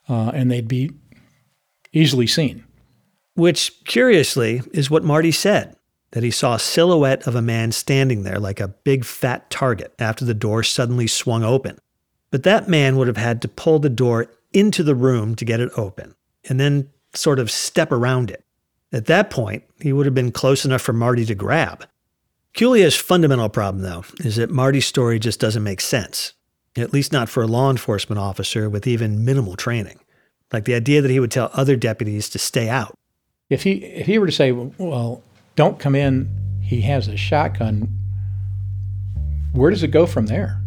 uh, 0.08 0.30
and 0.34 0.50
they'd 0.50 0.68
be 0.68 0.90
easily 1.92 2.26
seen. 2.26 2.64
Which, 3.34 3.84
curiously, 3.84 4.62
is 4.72 4.90
what 4.90 5.04
Marty 5.04 5.30
said 5.32 5.76
that 6.12 6.22
he 6.22 6.30
saw 6.30 6.54
a 6.54 6.58
silhouette 6.58 7.26
of 7.26 7.34
a 7.34 7.42
man 7.42 7.70
standing 7.70 8.22
there 8.22 8.38
like 8.38 8.60
a 8.60 8.68
big 8.68 9.04
fat 9.04 9.50
target 9.50 9.94
after 9.98 10.24
the 10.24 10.34
door 10.34 10.62
suddenly 10.62 11.06
swung 11.06 11.44
open. 11.44 11.78
But 12.30 12.44
that 12.44 12.68
man 12.68 12.96
would 12.96 13.08
have 13.08 13.16
had 13.16 13.42
to 13.42 13.48
pull 13.48 13.78
the 13.78 13.90
door 13.90 14.30
into 14.52 14.82
the 14.82 14.94
room 14.94 15.34
to 15.36 15.44
get 15.44 15.60
it 15.60 15.70
open, 15.76 16.14
and 16.48 16.58
then 16.58 16.88
sort 17.14 17.38
of 17.38 17.50
step 17.50 17.92
around 17.92 18.30
it. 18.30 18.44
At 18.92 19.06
that 19.06 19.28
point, 19.28 19.64
he 19.80 19.92
would 19.92 20.06
have 20.06 20.14
been 20.14 20.32
close 20.32 20.64
enough 20.64 20.82
for 20.82 20.94
Marty 20.94 21.26
to 21.26 21.34
grab. 21.34 21.86
Culia's 22.54 22.96
fundamental 22.96 23.50
problem, 23.50 23.82
though, 23.82 24.04
is 24.20 24.36
that 24.36 24.50
Marty's 24.50 24.86
story 24.86 25.18
just 25.18 25.38
doesn't 25.38 25.62
make 25.62 25.80
sense, 25.80 26.32
at 26.76 26.92
least 26.92 27.12
not 27.12 27.28
for 27.28 27.42
a 27.42 27.46
law 27.46 27.70
enforcement 27.70 28.18
officer 28.18 28.70
with 28.70 28.86
even 28.86 29.24
minimal 29.24 29.56
training. 29.56 30.00
Like 30.52 30.64
the 30.64 30.74
idea 30.74 31.02
that 31.02 31.10
he 31.10 31.20
would 31.20 31.30
tell 31.30 31.50
other 31.52 31.76
deputies 31.76 32.28
to 32.30 32.38
stay 32.38 32.68
out. 32.68 32.94
If 33.50 33.62
he 33.62 33.84
if 33.84 34.06
he 34.06 34.18
were 34.18 34.26
to 34.26 34.32
say, 34.32 34.52
"Well, 34.52 35.22
don't 35.56 35.78
come 35.78 35.94
in. 35.94 36.28
He 36.60 36.82
has 36.82 37.08
a 37.08 37.16
shotgun. 37.16 37.88
Where 39.52 39.70
does 39.70 39.82
it 39.82 39.88
go 39.88 40.06
from 40.06 40.26
there? 40.26 40.60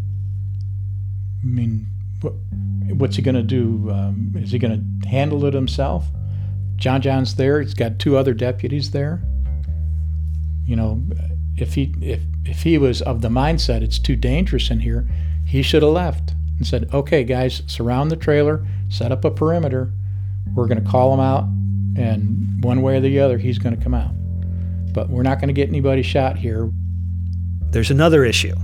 I 1.43 1.45
mean, 1.45 1.87
what, 2.21 2.33
what's 2.95 3.15
he 3.15 3.21
going 3.21 3.35
to 3.35 3.43
do? 3.43 3.89
Um, 3.91 4.33
is 4.35 4.51
he 4.51 4.59
going 4.59 5.01
to 5.01 5.07
handle 5.07 5.45
it 5.45 5.53
himself? 5.53 6.05
John 6.75 7.01
John's 7.01 7.35
there. 7.35 7.61
He's 7.61 7.73
got 7.75 7.99
two 7.99 8.17
other 8.17 8.33
deputies 8.33 8.91
there. 8.91 9.21
You 10.65 10.75
know, 10.75 11.03
if 11.57 11.75
he 11.75 11.93
if 12.01 12.21
if 12.45 12.63
he 12.63 12.77
was 12.77 13.01
of 13.01 13.21
the 13.21 13.29
mindset 13.29 13.81
it's 13.81 13.99
too 13.99 14.15
dangerous 14.15 14.71
in 14.71 14.79
here, 14.79 15.07
he 15.45 15.61
should 15.61 15.83
have 15.83 15.91
left 15.91 16.33
and 16.61 16.67
said, 16.67 16.87
"Okay, 16.93 17.23
guys, 17.23 17.63
surround 17.65 18.11
the 18.11 18.15
trailer, 18.15 18.63
set 18.87 19.11
up 19.11 19.25
a 19.25 19.31
perimeter. 19.31 19.91
We're 20.53 20.67
going 20.67 20.83
to 20.83 20.89
call 20.89 21.11
him 21.11 21.19
out, 21.19 21.45
and 21.97 22.63
one 22.63 22.83
way 22.83 22.97
or 22.97 22.99
the 22.99 23.19
other, 23.19 23.39
he's 23.39 23.57
going 23.57 23.75
to 23.75 23.83
come 23.83 23.95
out. 23.95 24.11
But 24.93 25.09
we're 25.09 25.23
not 25.23 25.39
going 25.39 25.47
to 25.47 25.53
get 25.53 25.69
anybody 25.69 26.03
shot 26.03 26.37
here. 26.37 26.71
There's 27.71 27.89
another 27.89 28.23
issue. 28.23 28.55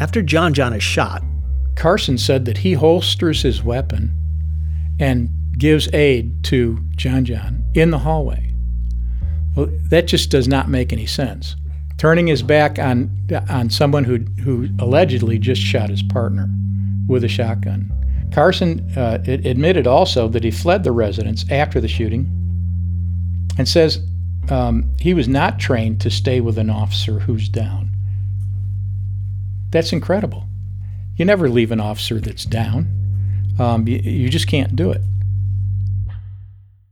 After 0.00 0.22
John 0.22 0.54
John 0.54 0.72
is 0.72 0.82
shot, 0.82 1.22
Carson 1.74 2.16
said 2.16 2.46
that 2.46 2.58
he 2.58 2.72
holsters 2.72 3.42
his 3.42 3.62
weapon 3.62 4.12
and 4.98 5.28
gives 5.58 5.92
aid 5.92 6.42
to 6.44 6.78
John 6.96 7.26
John 7.26 7.64
in 7.74 7.90
the 7.90 7.98
hallway. 7.98 8.54
Well, 9.54 9.68
that 9.90 10.06
just 10.06 10.30
does 10.30 10.48
not 10.48 10.70
make 10.70 10.92
any 10.92 11.06
sense. 11.06 11.56
Turning 11.98 12.26
his 12.26 12.42
back 12.42 12.78
on 12.78 13.10
on 13.50 13.68
someone 13.68 14.04
who 14.04 14.18
who 14.42 14.68
allegedly 14.78 15.38
just 15.38 15.60
shot 15.60 15.90
his 15.90 16.02
partner 16.02 16.48
with 17.08 17.24
a 17.24 17.28
shotgun. 17.28 17.90
Carson 18.32 18.80
uh, 18.96 19.18
admitted 19.26 19.86
also 19.86 20.28
that 20.28 20.44
he 20.44 20.50
fled 20.50 20.84
the 20.84 20.92
residence 20.92 21.44
after 21.50 21.80
the 21.80 21.88
shooting 21.88 22.26
and 23.58 23.68
says 23.68 24.00
um, 24.50 24.90
he 24.98 25.14
was 25.14 25.28
not 25.28 25.58
trained 25.58 26.00
to 26.00 26.10
stay 26.10 26.40
with 26.40 26.58
an 26.58 26.70
officer 26.70 27.20
who's 27.20 27.48
down. 27.48 27.90
That's 29.70 29.92
incredible. 29.92 30.46
You 31.16 31.24
never 31.24 31.48
leave 31.48 31.72
an 31.72 31.80
officer 31.80 32.20
that's 32.20 32.44
down. 32.44 32.86
Um, 33.58 33.86
you, 33.86 33.98
you 33.98 34.28
just 34.28 34.48
can't 34.48 34.74
do 34.74 34.90
it. 34.90 35.02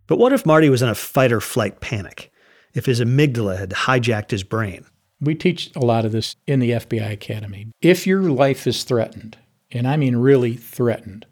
But 0.06 0.18
what 0.18 0.32
if 0.32 0.44
Marty 0.44 0.68
was 0.68 0.82
in 0.82 0.88
a 0.88 0.94
fight 0.94 1.32
or 1.32 1.40
flight 1.40 1.80
panic? 1.80 2.32
If 2.74 2.86
his 2.86 3.00
amygdala 3.00 3.58
had 3.58 3.70
hijacked 3.70 4.30
his 4.30 4.42
brain? 4.42 4.84
We 5.20 5.34
teach 5.34 5.70
a 5.76 5.80
lot 5.80 6.04
of 6.04 6.12
this 6.12 6.36
in 6.46 6.60
the 6.60 6.70
FBI 6.70 7.12
Academy. 7.12 7.68
If 7.82 8.06
your 8.06 8.22
life 8.22 8.66
is 8.66 8.84
threatened, 8.84 9.36
and 9.72 9.86
I 9.86 9.96
mean 9.96 10.16
really 10.16 10.54
threatened, 10.54 11.26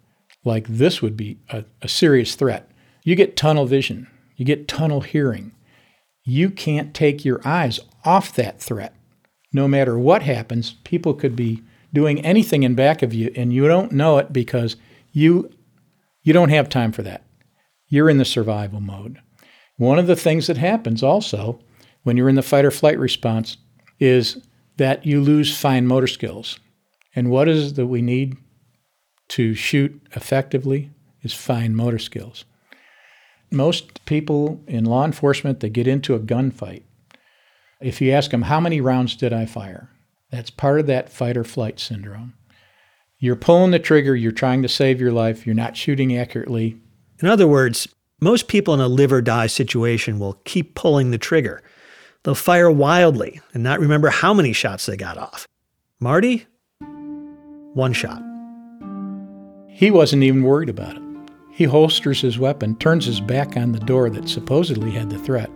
like 0.44 0.66
this 0.68 1.03
would 1.03 1.16
be 1.16 1.38
a, 1.51 1.64
a 1.83 1.88
serious 1.88 2.35
threat, 2.35 2.70
you 3.05 3.14
get 3.14 3.37
tunnel 3.37 3.66
vision, 3.66 4.09
you 4.37 4.44
get 4.44 4.68
tunnel 4.68 5.01
hearing. 5.01 5.53
You 6.24 6.51
can't 6.51 6.92
take 6.92 7.24
your 7.24 7.40
eyes 7.42 7.81
off 8.05 8.35
that 8.35 8.61
threat. 8.61 8.94
No 9.53 9.66
matter 9.66 9.98
what 9.98 10.22
happens, 10.22 10.72
people 10.85 11.14
could 11.14 11.35
be 11.35 11.62
doing 11.92 12.20
anything 12.20 12.64
in 12.64 12.74
back 12.74 13.03
of 13.03 13.14
you 13.14 13.33
and 13.35 13.53
you 13.53 13.66
don't 13.66 13.92
know 13.92 14.18
it 14.18 14.33
because 14.33 14.77
you 15.12 15.51
you 16.22 16.35
don't 16.35 16.51
have 16.51 16.68
time 16.68 16.92
for 16.92 17.03
that. 17.03 17.24
You're 17.87 18.11
in 18.11 18.18
the 18.18 18.24
survival 18.27 18.81
mode. 18.81 19.18
One 19.77 19.98
of 19.98 20.07
the 20.07 20.16
things 20.16 20.46
that 20.48 20.59
happens 20.59 21.03
also 21.03 21.61
when 22.03 22.16
you're 22.16 22.29
in 22.29 22.35
the 22.35 22.42
fight 22.42 22.66
or 22.66 22.70
flight 22.70 22.98
response 22.98 23.57
is 23.98 24.44
that 24.77 25.07
you 25.07 25.22
lose 25.22 25.57
fine 25.57 25.87
motor 25.87 26.07
skills. 26.07 26.59
And 27.14 27.31
what 27.31 27.49
is 27.49 27.73
it 27.73 27.77
that 27.77 27.87
we 27.87 28.03
need 28.03 28.37
to 29.29 29.55
shoot 29.55 30.01
effectively 30.14 30.90
is 31.23 31.35
fine 31.35 31.75
motor 31.75 31.99
skills. 31.99 32.44
Most 33.51 34.05
people 34.05 34.62
in 34.66 34.85
law 34.85 35.05
enforcement 35.05 35.61
that 35.61 35.71
get 35.71 35.87
into 35.87 36.14
a 36.14 36.21
gunfight, 36.21 36.83
if 37.81 38.01
you 38.01 38.11
ask 38.11 38.31
them, 38.31 38.42
how 38.42 38.61
many 38.61 38.81
rounds 38.81 39.16
did 39.16 39.33
I 39.33 39.47
fire? 39.47 39.90
That's 40.31 40.51
part 40.51 40.81
of 40.81 40.87
that 40.87 41.09
fight 41.11 41.37
or 41.37 41.44
flight 41.44 41.81
syndrome. 41.81 42.35
You're 43.18 43.37
pulling 43.37 43.71
the 43.71 43.79
trigger, 43.79 44.14
you're 44.14 44.33
trying 44.33 44.62
to 44.62 44.68
save 44.68 45.01
your 45.01 45.12
life, 45.12 45.47
you're 45.47 45.55
not 45.55 45.77
shooting 45.77 46.16
accurately. 46.16 46.77
In 47.21 47.29
other 47.29 47.49
words, 47.49 47.88
most 48.21 48.49
people 48.49 48.75
in 48.75 48.81
a 48.81 48.88
live 48.88 49.12
or 49.12 49.23
die 49.23 49.47
situation 49.47 50.18
will 50.18 50.35
keep 50.44 50.75
pulling 50.75 51.11
the 51.11 51.18
trigger. 51.18 51.62
They'll 52.23 52.35
fire 52.35 52.71
wildly 52.71 53.40
and 53.55 53.62
not 53.62 53.81
remember 53.81 54.09
how 54.11 54.35
many 54.35 54.53
shots 54.53 54.87
they 54.87 54.97
got 54.97 55.18
off. 55.18 55.47
Marty? 56.01 56.47
One 57.74 57.92
shot. 57.92 58.22
He 59.68 59.90
wasn't 59.90 60.22
even 60.22 60.42
worried 60.42 60.68
about 60.68 60.96
it. 60.96 61.02
He 61.52 61.64
holsters 61.64 62.20
his 62.20 62.38
weapon, 62.38 62.76
turns 62.76 63.07
his 63.07 63.20
back 63.20 63.57
on 63.57 63.72
the 63.72 63.81
door 63.81 64.11
that 64.11 64.28
supposedly 64.28 64.92
had 64.92 65.11
the 65.11 65.18
threat. 65.18 65.50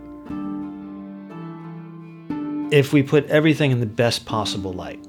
If 2.73 2.91
we 2.91 3.03
put 3.03 3.25
everything 3.27 3.71
in 3.71 3.79
the 3.79 3.85
best 3.85 4.25
possible 4.25 4.73
light, 4.73 4.99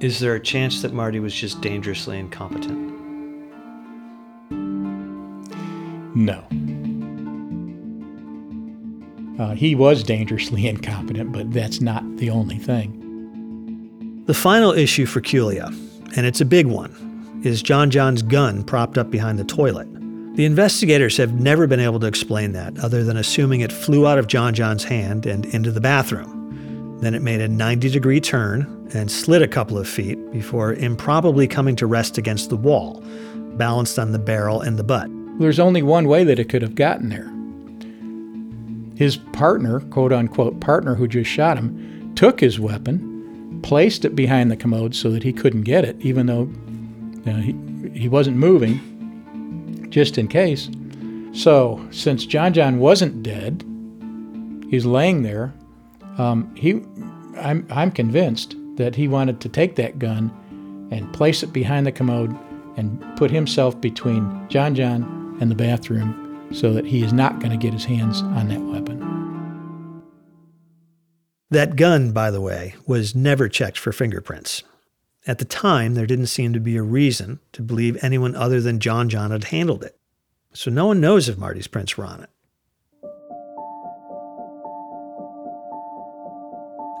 is 0.00 0.20
there 0.20 0.34
a 0.34 0.40
chance 0.40 0.82
that 0.82 0.92
Marty 0.92 1.20
was 1.20 1.34
just 1.34 1.60
dangerously 1.60 2.18
incompetent? 2.18 2.92
No. 6.14 6.44
Uh, 9.38 9.54
he 9.54 9.74
was 9.74 10.02
dangerously 10.02 10.66
incompetent, 10.68 11.32
but 11.32 11.52
that's 11.52 11.80
not 11.80 12.04
the 12.16 12.30
only 12.30 12.56
thing. 12.56 13.03
The 14.26 14.32
final 14.32 14.72
issue 14.72 15.04
for 15.04 15.20
Culia, 15.20 15.66
and 16.16 16.24
it's 16.24 16.40
a 16.40 16.46
big 16.46 16.66
one, 16.66 17.42
is 17.44 17.62
John 17.62 17.90
John's 17.90 18.22
gun 18.22 18.64
propped 18.64 18.96
up 18.96 19.10
behind 19.10 19.38
the 19.38 19.44
toilet. 19.44 19.86
The 20.36 20.46
investigators 20.46 21.18
have 21.18 21.38
never 21.38 21.66
been 21.66 21.78
able 21.78 22.00
to 22.00 22.06
explain 22.06 22.52
that, 22.52 22.78
other 22.78 23.04
than 23.04 23.18
assuming 23.18 23.60
it 23.60 23.70
flew 23.70 24.06
out 24.06 24.18
of 24.18 24.26
John 24.26 24.54
John's 24.54 24.84
hand 24.84 25.26
and 25.26 25.44
into 25.44 25.70
the 25.70 25.80
bathroom. 25.82 26.98
Then 27.02 27.14
it 27.14 27.20
made 27.20 27.42
a 27.42 27.48
90 27.48 27.90
degree 27.90 28.18
turn 28.18 28.88
and 28.94 29.10
slid 29.10 29.42
a 29.42 29.48
couple 29.48 29.76
of 29.76 29.86
feet 29.86 30.16
before 30.32 30.72
improbably 30.72 31.46
coming 31.46 31.76
to 31.76 31.86
rest 31.86 32.16
against 32.16 32.48
the 32.48 32.56
wall, 32.56 33.04
balanced 33.58 33.98
on 33.98 34.12
the 34.12 34.18
barrel 34.18 34.62
and 34.62 34.78
the 34.78 34.84
butt. 34.84 35.10
There's 35.38 35.60
only 35.60 35.82
one 35.82 36.08
way 36.08 36.24
that 36.24 36.38
it 36.38 36.48
could 36.48 36.62
have 36.62 36.76
gotten 36.76 37.10
there. 37.10 37.30
His 38.96 39.18
partner, 39.18 39.80
quote 39.80 40.14
unquote 40.14 40.60
partner 40.60 40.94
who 40.94 41.08
just 41.08 41.28
shot 41.28 41.58
him, 41.58 42.14
took 42.14 42.40
his 42.40 42.58
weapon, 42.58 43.13
placed 43.64 44.04
it 44.04 44.14
behind 44.14 44.50
the 44.50 44.56
commode 44.56 44.94
so 44.94 45.10
that 45.10 45.22
he 45.22 45.32
couldn't 45.32 45.62
get 45.62 45.86
it, 45.86 45.96
even 46.00 46.26
though 46.26 46.42
you 46.42 47.32
know, 47.32 47.40
he, 47.40 47.98
he 47.98 48.08
wasn't 48.08 48.36
moving, 48.36 49.88
just 49.90 50.18
in 50.18 50.28
case. 50.28 50.68
So, 51.32 51.84
since 51.90 52.26
John 52.26 52.52
John 52.52 52.78
wasn't 52.78 53.22
dead, 53.22 53.64
he's 54.70 54.84
laying 54.84 55.22
there. 55.22 55.54
Um, 56.18 56.54
he, 56.54 56.82
I'm, 57.38 57.66
I'm 57.70 57.90
convinced 57.90 58.54
that 58.76 58.94
he 58.94 59.08
wanted 59.08 59.40
to 59.40 59.48
take 59.48 59.76
that 59.76 59.98
gun 59.98 60.30
and 60.92 61.10
place 61.14 61.42
it 61.42 61.52
behind 61.52 61.86
the 61.86 61.92
commode 61.92 62.36
and 62.76 63.02
put 63.16 63.30
himself 63.30 63.80
between 63.80 64.46
John 64.48 64.74
John 64.74 65.38
and 65.40 65.50
the 65.50 65.56
bathroom 65.56 66.48
so 66.52 66.74
that 66.74 66.84
he 66.84 67.02
is 67.02 67.14
not 67.14 67.40
going 67.40 67.50
to 67.50 67.56
get 67.56 67.72
his 67.72 67.86
hands 67.86 68.20
on 68.20 68.48
that 68.48 68.60
weapon. 68.60 69.13
That 71.50 71.76
gun, 71.76 72.12
by 72.12 72.30
the 72.30 72.40
way, 72.40 72.74
was 72.86 73.14
never 73.14 73.48
checked 73.48 73.78
for 73.78 73.92
fingerprints. 73.92 74.62
At 75.26 75.38
the 75.38 75.44
time, 75.44 75.94
there 75.94 76.06
didn't 76.06 76.26
seem 76.26 76.52
to 76.52 76.60
be 76.60 76.76
a 76.76 76.82
reason 76.82 77.40
to 77.52 77.62
believe 77.62 78.02
anyone 78.02 78.34
other 78.34 78.60
than 78.60 78.80
John 78.80 79.08
John 79.08 79.30
had 79.30 79.44
handled 79.44 79.82
it. 79.82 79.96
So 80.52 80.70
no 80.70 80.86
one 80.86 81.00
knows 81.00 81.28
if 81.28 81.38
Marty's 81.38 81.66
prints 81.66 81.96
were 81.96 82.04
on 82.04 82.22
it. 82.22 82.30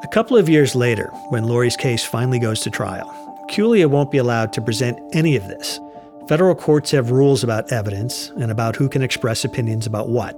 A 0.02 0.08
couple 0.08 0.36
of 0.36 0.48
years 0.48 0.74
later, 0.74 1.06
when 1.30 1.44
Lori's 1.44 1.76
case 1.76 2.04
finally 2.04 2.38
goes 2.38 2.60
to 2.60 2.70
trial, 2.70 3.08
Culia 3.50 3.88
won't 3.88 4.10
be 4.10 4.18
allowed 4.18 4.52
to 4.52 4.62
present 4.62 4.98
any 5.14 5.36
of 5.36 5.46
this. 5.48 5.80
Federal 6.28 6.54
courts 6.54 6.90
have 6.92 7.10
rules 7.10 7.44
about 7.44 7.72
evidence 7.72 8.30
and 8.40 8.50
about 8.50 8.76
who 8.76 8.88
can 8.88 9.02
express 9.02 9.44
opinions 9.44 9.86
about 9.86 10.08
what. 10.08 10.36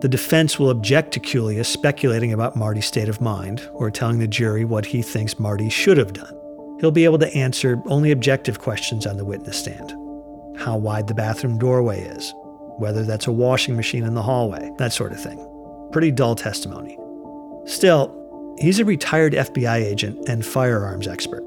The 0.00 0.08
defense 0.08 0.58
will 0.58 0.70
object 0.70 1.12
to 1.12 1.20
Culia 1.20 1.64
speculating 1.64 2.32
about 2.32 2.56
Marty's 2.56 2.86
state 2.86 3.08
of 3.08 3.20
mind 3.20 3.68
or 3.72 3.90
telling 3.90 4.18
the 4.18 4.26
jury 4.26 4.64
what 4.64 4.86
he 4.86 5.02
thinks 5.02 5.38
Marty 5.38 5.68
should 5.68 5.98
have 5.98 6.12
done 6.12 6.40
he'll 6.80 6.90
be 6.90 7.04
able 7.04 7.18
to 7.18 7.34
answer 7.34 7.80
only 7.86 8.10
objective 8.10 8.58
questions 8.58 9.06
on 9.06 9.16
the 9.16 9.24
witness 9.24 9.58
stand 9.58 9.94
how 10.58 10.76
wide 10.76 11.06
the 11.06 11.14
bathroom 11.14 11.56
doorway 11.56 12.02
is, 12.02 12.34
whether 12.76 13.02
that's 13.02 13.26
a 13.26 13.32
washing 13.32 13.76
machine 13.76 14.04
in 14.04 14.12
the 14.12 14.22
hallway, 14.22 14.70
that 14.76 14.92
sort 14.92 15.10
of 15.10 15.18
thing. 15.18 15.38
Pretty 15.90 16.10
dull 16.10 16.34
testimony. 16.34 16.98
Still, 17.64 18.14
he's 18.58 18.78
a 18.78 18.84
retired 18.84 19.32
FBI 19.32 19.76
agent 19.76 20.28
and 20.28 20.44
firearms 20.44 21.08
expert, 21.08 21.42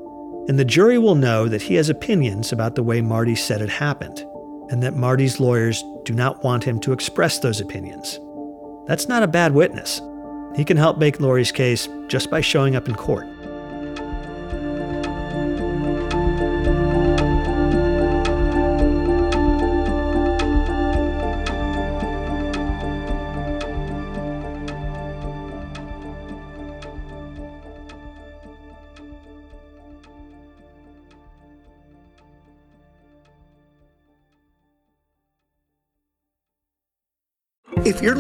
and 0.48 0.58
the 0.58 0.66
jury 0.66 0.98
will 0.98 1.14
know 1.14 1.48
that 1.48 1.62
he 1.62 1.76
has 1.76 1.90
opinions 1.90 2.52
about 2.52 2.74
the 2.74 2.82
way 2.82 3.02
Marty 3.02 3.36
said 3.36 3.62
it 3.62 3.70
happened, 3.70 4.26
and 4.70 4.82
that 4.82 4.96
Marty's 4.96 5.40
lawyers 5.40 5.84
do 6.06 6.14
not 6.14 6.44
want 6.44 6.64
him 6.64 6.80
to 6.80 6.92
express 6.92 7.38
those 7.38 7.62
opinions. 7.62 8.20
That's 8.86 9.08
not 9.08 9.24
a 9.24 9.28
bad 9.28 9.54
witness. 9.54 10.02
He 10.56 10.66
can 10.66 10.78
help 10.78 10.98
make 10.98 11.20
Lori's 11.20 11.52
case 11.52 11.88
just 12.08 12.30
by 12.30 12.42
showing 12.42 12.76
up 12.76 12.88
in 12.88 12.96
court. 12.96 13.28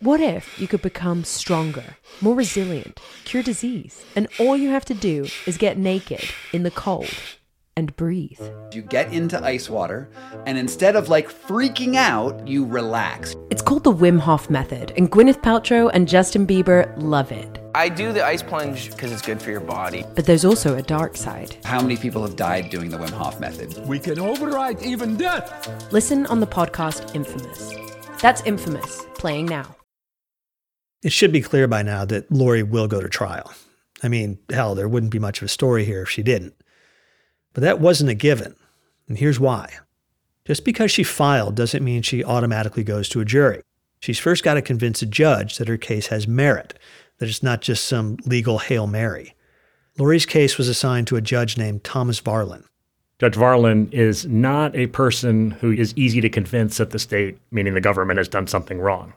What 0.00 0.20
if 0.20 0.60
you 0.60 0.68
could 0.68 0.82
become 0.82 1.24
stronger, 1.24 1.96
more 2.20 2.36
resilient, 2.36 3.00
cure 3.24 3.42
disease, 3.42 4.04
and 4.14 4.28
all 4.38 4.56
you 4.56 4.70
have 4.70 4.84
to 4.84 4.94
do 4.94 5.26
is 5.44 5.58
get 5.58 5.76
naked 5.76 6.22
in 6.52 6.62
the 6.62 6.70
cold 6.70 7.10
and 7.76 7.96
breathe? 7.96 8.40
You 8.72 8.82
get 8.82 9.12
into 9.12 9.42
ice 9.42 9.68
water, 9.68 10.08
and 10.46 10.56
instead 10.56 10.94
of 10.94 11.08
like 11.08 11.28
freaking 11.28 11.96
out, 11.96 12.46
you 12.46 12.64
relax. 12.64 13.34
It's 13.50 13.60
called 13.60 13.82
the 13.82 13.92
Wim 13.92 14.20
Hof 14.20 14.48
Method, 14.48 14.92
and 14.96 15.10
Gwyneth 15.10 15.42
Paltrow 15.42 15.90
and 15.92 16.06
Justin 16.06 16.46
Bieber 16.46 16.92
love 17.02 17.32
it. 17.32 17.58
I 17.74 17.88
do 17.88 18.12
the 18.12 18.24
ice 18.24 18.42
plunge 18.42 18.92
because 18.92 19.10
it's 19.10 19.22
good 19.22 19.42
for 19.42 19.50
your 19.50 19.58
body. 19.58 20.04
But 20.14 20.26
there's 20.26 20.44
also 20.44 20.76
a 20.76 20.82
dark 20.82 21.16
side. 21.16 21.56
How 21.64 21.82
many 21.82 21.96
people 21.96 22.22
have 22.22 22.36
died 22.36 22.70
doing 22.70 22.90
the 22.90 22.98
Wim 22.98 23.10
Hof 23.10 23.40
Method? 23.40 23.84
We 23.84 23.98
can 23.98 24.20
override 24.20 24.80
even 24.80 25.16
death. 25.16 25.92
Listen 25.92 26.24
on 26.26 26.38
the 26.38 26.46
podcast 26.46 27.16
Infamous. 27.16 27.74
That's 28.22 28.42
Infamous, 28.42 29.04
playing 29.14 29.46
now. 29.46 29.74
It 31.02 31.12
should 31.12 31.32
be 31.32 31.40
clear 31.40 31.68
by 31.68 31.82
now 31.82 32.04
that 32.06 32.30
Lori 32.30 32.62
will 32.62 32.88
go 32.88 33.00
to 33.00 33.08
trial. 33.08 33.52
I 34.02 34.08
mean, 34.08 34.38
hell, 34.50 34.74
there 34.74 34.88
wouldn't 34.88 35.12
be 35.12 35.18
much 35.18 35.40
of 35.40 35.46
a 35.46 35.48
story 35.48 35.84
here 35.84 36.02
if 36.02 36.10
she 36.10 36.22
didn't. 36.22 36.54
But 37.52 37.62
that 37.62 37.80
wasn't 37.80 38.10
a 38.10 38.14
given. 38.14 38.56
And 39.08 39.18
here's 39.18 39.40
why. 39.40 39.72
Just 40.44 40.64
because 40.64 40.90
she 40.90 41.02
filed 41.02 41.54
doesn't 41.54 41.84
mean 41.84 42.02
she 42.02 42.24
automatically 42.24 42.84
goes 42.84 43.08
to 43.10 43.20
a 43.20 43.24
jury. 43.24 43.62
She's 44.00 44.18
first 44.18 44.44
got 44.44 44.54
to 44.54 44.62
convince 44.62 45.02
a 45.02 45.06
judge 45.06 45.58
that 45.58 45.68
her 45.68 45.76
case 45.76 46.08
has 46.08 46.28
merit, 46.28 46.78
that 47.18 47.28
it's 47.28 47.42
not 47.42 47.60
just 47.60 47.84
some 47.84 48.16
legal 48.24 48.58
Hail 48.58 48.86
Mary. 48.86 49.34
Lori's 49.98 50.26
case 50.26 50.56
was 50.56 50.68
assigned 50.68 51.08
to 51.08 51.16
a 51.16 51.20
judge 51.20 51.58
named 51.58 51.82
Thomas 51.82 52.20
Varlan. 52.20 52.64
Judge 53.18 53.34
Varlan 53.34 53.92
is 53.92 54.26
not 54.26 54.76
a 54.76 54.86
person 54.86 55.50
who 55.50 55.72
is 55.72 55.92
easy 55.96 56.20
to 56.20 56.28
convince 56.28 56.76
that 56.76 56.90
the 56.90 57.00
state, 57.00 57.38
meaning 57.50 57.74
the 57.74 57.80
government, 57.80 58.18
has 58.18 58.28
done 58.28 58.46
something 58.46 58.78
wrong. 58.78 59.12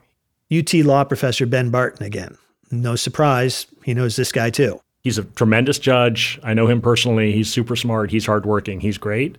UT 0.52 0.74
law 0.74 1.04
professor 1.04 1.46
Ben 1.46 1.70
Barton 1.70 2.06
again. 2.06 2.38
No 2.72 2.96
surprise, 2.96 3.68
he 3.84 3.94
knows 3.94 4.16
this 4.16 4.32
guy 4.32 4.50
too. 4.50 4.82
He's 5.02 5.18
a 5.18 5.24
tremendous 5.24 5.80
judge. 5.80 6.40
I 6.44 6.54
know 6.54 6.68
him 6.68 6.82
personally. 6.82 7.32
He's 7.32 7.52
super 7.52 7.76
smart. 7.76 8.12
He's 8.12 8.28
hardworking. 8.28 8.82
He's 8.82 9.00
great. 9.00 9.38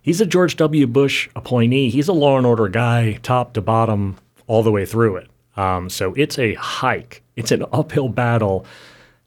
He's 0.00 0.20
a 0.20 0.26
George 0.26 0.56
W. 0.56 0.86
Bush 0.86 1.28
appointee. 1.34 1.90
He's 1.90 2.08
a 2.08 2.12
law 2.12 2.36
and 2.36 2.46
order 2.46 2.68
guy, 2.68 3.14
top 3.22 3.52
to 3.54 3.60
bottom, 3.60 4.16
all 4.46 4.62
the 4.62 4.70
way 4.70 4.86
through 4.86 5.16
it. 5.16 5.28
Um, 5.56 5.90
so 5.90 6.14
it's 6.14 6.38
a 6.38 6.54
hike. 6.54 7.22
It's 7.36 7.50
an 7.50 7.64
uphill 7.72 8.08
battle 8.08 8.64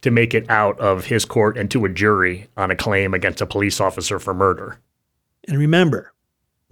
to 0.01 0.11
make 0.11 0.33
it 0.33 0.49
out 0.49 0.79
of 0.79 1.05
his 1.05 1.25
court 1.25 1.57
and 1.57 1.69
to 1.71 1.85
a 1.85 1.89
jury 1.89 2.47
on 2.55 2.71
a 2.71 2.75
claim 2.75 3.13
against 3.13 3.41
a 3.41 3.45
police 3.45 3.79
officer 3.81 4.19
for 4.19 4.33
murder. 4.33 4.79
And 5.47 5.57
remember, 5.57 6.13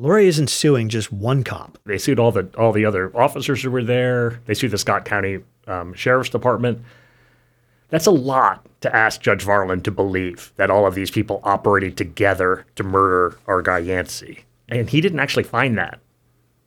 Lori 0.03 0.27
isn't 0.27 0.49
suing 0.49 0.89
just 0.89 1.13
one 1.13 1.45
cop. 1.45 1.77
They 1.85 1.97
sued 1.97 2.19
all 2.19 2.33
the 2.33 2.49
all 2.57 2.73
the 2.73 2.83
other 2.83 3.09
officers 3.15 3.63
who 3.63 3.71
were 3.71 3.85
there. 3.85 4.41
They 4.47 4.53
sued 4.53 4.71
the 4.71 4.77
Scott 4.77 5.05
County 5.05 5.39
um, 5.65 5.93
Sheriff's 5.93 6.29
Department. 6.29 6.81
That's 7.87 8.05
a 8.05 8.11
lot 8.11 8.67
to 8.81 8.93
ask 8.93 9.21
Judge 9.21 9.45
Varlan 9.45 9.81
to 9.83 9.91
believe 9.91 10.51
that 10.57 10.69
all 10.69 10.85
of 10.85 10.93
these 10.93 11.09
people 11.09 11.39
operated 11.45 11.95
together 11.95 12.65
to 12.75 12.83
murder 12.83 13.37
our 13.47 13.61
guy 13.61 13.77
Yancey. 13.77 14.43
And 14.67 14.89
he 14.89 14.99
didn't 14.99 15.21
actually 15.21 15.43
find 15.43 15.77
that. 15.77 16.01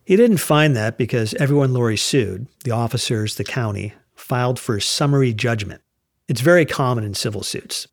He 0.07 0.17
didn't 0.17 0.39
find 0.39 0.75
that 0.75 0.97
because 0.97 1.35
everyone 1.35 1.75
Lori 1.75 1.99
sued, 1.99 2.47
the 2.65 2.71
officers, 2.71 3.35
the 3.35 3.45
county, 3.45 3.93
filed 4.15 4.59
for 4.59 4.81
summary 4.81 5.35
judgment. 5.35 5.83
It's 6.27 6.41
very 6.41 6.65
common 6.65 7.05
in 7.05 7.13
civil 7.13 7.43
suits. 7.43 7.87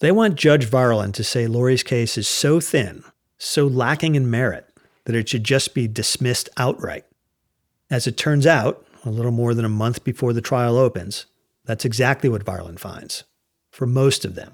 They 0.00 0.12
want 0.12 0.34
Judge 0.34 0.66
Varlin 0.66 1.14
to 1.14 1.24
say 1.24 1.46
Lori's 1.46 1.82
case 1.82 2.18
is 2.18 2.28
so 2.28 2.60
thin, 2.60 3.04
so 3.38 3.66
lacking 3.66 4.16
in 4.16 4.28
merit, 4.28 4.68
that 5.04 5.16
it 5.16 5.28
should 5.28 5.44
just 5.44 5.74
be 5.74 5.88
dismissed 5.88 6.48
outright. 6.56 7.04
As 7.90 8.06
it 8.06 8.16
turns 8.16 8.46
out, 8.46 8.86
a 9.04 9.10
little 9.10 9.32
more 9.32 9.54
than 9.54 9.64
a 9.64 9.70
month 9.70 10.04
before 10.04 10.32
the 10.32 10.40
trial 10.40 10.76
opens, 10.76 11.26
that's 11.64 11.84
exactly 11.84 12.28
what 12.28 12.44
Varlan 12.44 12.78
finds, 12.78 13.24
for 13.70 13.86
most 13.86 14.24
of 14.24 14.34
them. 14.34 14.52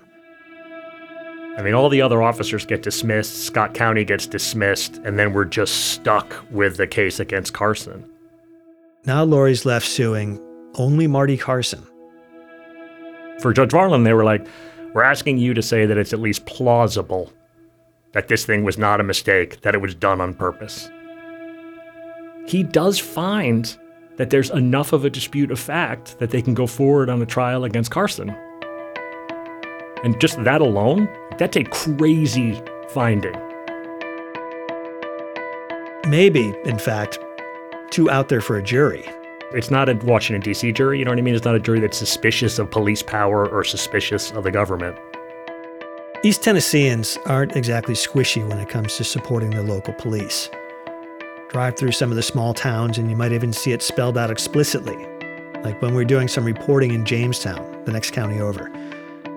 I 1.56 1.62
mean, 1.62 1.74
all 1.74 1.88
the 1.88 2.02
other 2.02 2.22
officers 2.22 2.64
get 2.64 2.82
dismissed, 2.82 3.44
Scott 3.44 3.74
County 3.74 4.04
gets 4.04 4.26
dismissed, 4.26 4.96
and 5.04 5.18
then 5.18 5.32
we're 5.32 5.44
just 5.44 5.92
stuck 5.92 6.44
with 6.50 6.76
the 6.76 6.86
case 6.86 7.18
against 7.18 7.52
Carson. 7.52 8.08
Now 9.04 9.24
Lori's 9.24 9.66
left 9.66 9.86
suing 9.86 10.40
only 10.74 11.06
Marty 11.06 11.36
Carson. 11.36 11.84
For 13.40 13.52
Judge 13.52 13.70
Varlan, 13.70 14.04
they 14.04 14.12
were 14.12 14.24
like, 14.24 14.46
we're 14.94 15.02
asking 15.02 15.38
you 15.38 15.52
to 15.54 15.62
say 15.62 15.86
that 15.86 15.98
it's 15.98 16.12
at 16.12 16.20
least 16.20 16.46
plausible 16.46 17.32
that 18.12 18.28
this 18.28 18.44
thing 18.44 18.64
was 18.64 18.78
not 18.78 19.00
a 19.00 19.04
mistake, 19.04 19.60
that 19.62 19.74
it 19.74 19.80
was 19.80 19.94
done 19.94 20.20
on 20.20 20.34
purpose. 20.34 20.90
He 22.46 22.62
does 22.62 22.98
find 22.98 23.76
that 24.16 24.30
there's 24.30 24.50
enough 24.50 24.92
of 24.92 25.04
a 25.04 25.10
dispute 25.10 25.50
of 25.50 25.58
fact 25.58 26.18
that 26.18 26.30
they 26.30 26.42
can 26.42 26.54
go 26.54 26.66
forward 26.66 27.08
on 27.10 27.22
a 27.22 27.26
trial 27.26 27.64
against 27.64 27.90
Carson. 27.90 28.30
And 30.02 30.20
just 30.20 30.42
that 30.44 30.60
alone, 30.60 31.08
that's 31.38 31.56
a 31.56 31.64
crazy 31.64 32.60
finding. 32.88 33.34
Maybe, 36.08 36.54
in 36.64 36.78
fact, 36.78 37.18
too 37.90 38.10
out 38.10 38.28
there 38.28 38.40
for 38.40 38.56
a 38.56 38.62
jury. 38.62 39.04
It's 39.52 39.70
not 39.70 39.88
a 39.88 39.94
Washington, 39.94 40.42
D.C. 40.42 40.72
jury, 40.72 40.98
you 40.98 41.04
know 41.04 41.10
what 41.10 41.18
I 41.18 41.22
mean? 41.22 41.34
It's 41.34 41.44
not 41.44 41.54
a 41.54 41.60
jury 41.60 41.80
that's 41.80 41.96
suspicious 41.96 42.58
of 42.58 42.70
police 42.70 43.02
power 43.02 43.48
or 43.48 43.64
suspicious 43.64 44.30
of 44.32 44.44
the 44.44 44.50
government. 44.50 44.98
East 46.24 46.42
Tennesseans 46.42 47.16
aren't 47.26 47.54
exactly 47.54 47.94
squishy 47.94 48.46
when 48.48 48.58
it 48.58 48.68
comes 48.68 48.96
to 48.96 49.04
supporting 49.04 49.50
the 49.50 49.62
local 49.62 49.94
police. 49.94 50.50
Drive 51.48 51.76
through 51.76 51.92
some 51.92 52.10
of 52.10 52.16
the 52.16 52.24
small 52.24 52.52
towns 52.52 52.98
and 52.98 53.08
you 53.08 53.14
might 53.14 53.30
even 53.30 53.52
see 53.52 53.70
it 53.70 53.82
spelled 53.82 54.18
out 54.18 54.28
explicitly. 54.28 54.96
Like 55.62 55.80
when 55.80 55.94
we're 55.94 56.04
doing 56.04 56.26
some 56.26 56.44
reporting 56.44 56.92
in 56.92 57.04
Jamestown, 57.04 57.84
the 57.84 57.92
next 57.92 58.10
county 58.10 58.40
over. 58.40 58.68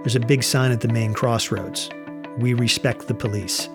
There's 0.01 0.15
a 0.15 0.19
big 0.19 0.41
sign 0.41 0.71
at 0.71 0.81
the 0.81 0.87
main 0.87 1.13
crossroads 1.13 1.87
We 2.39 2.55
respect 2.55 3.07
the 3.07 3.13
police. 3.13 3.69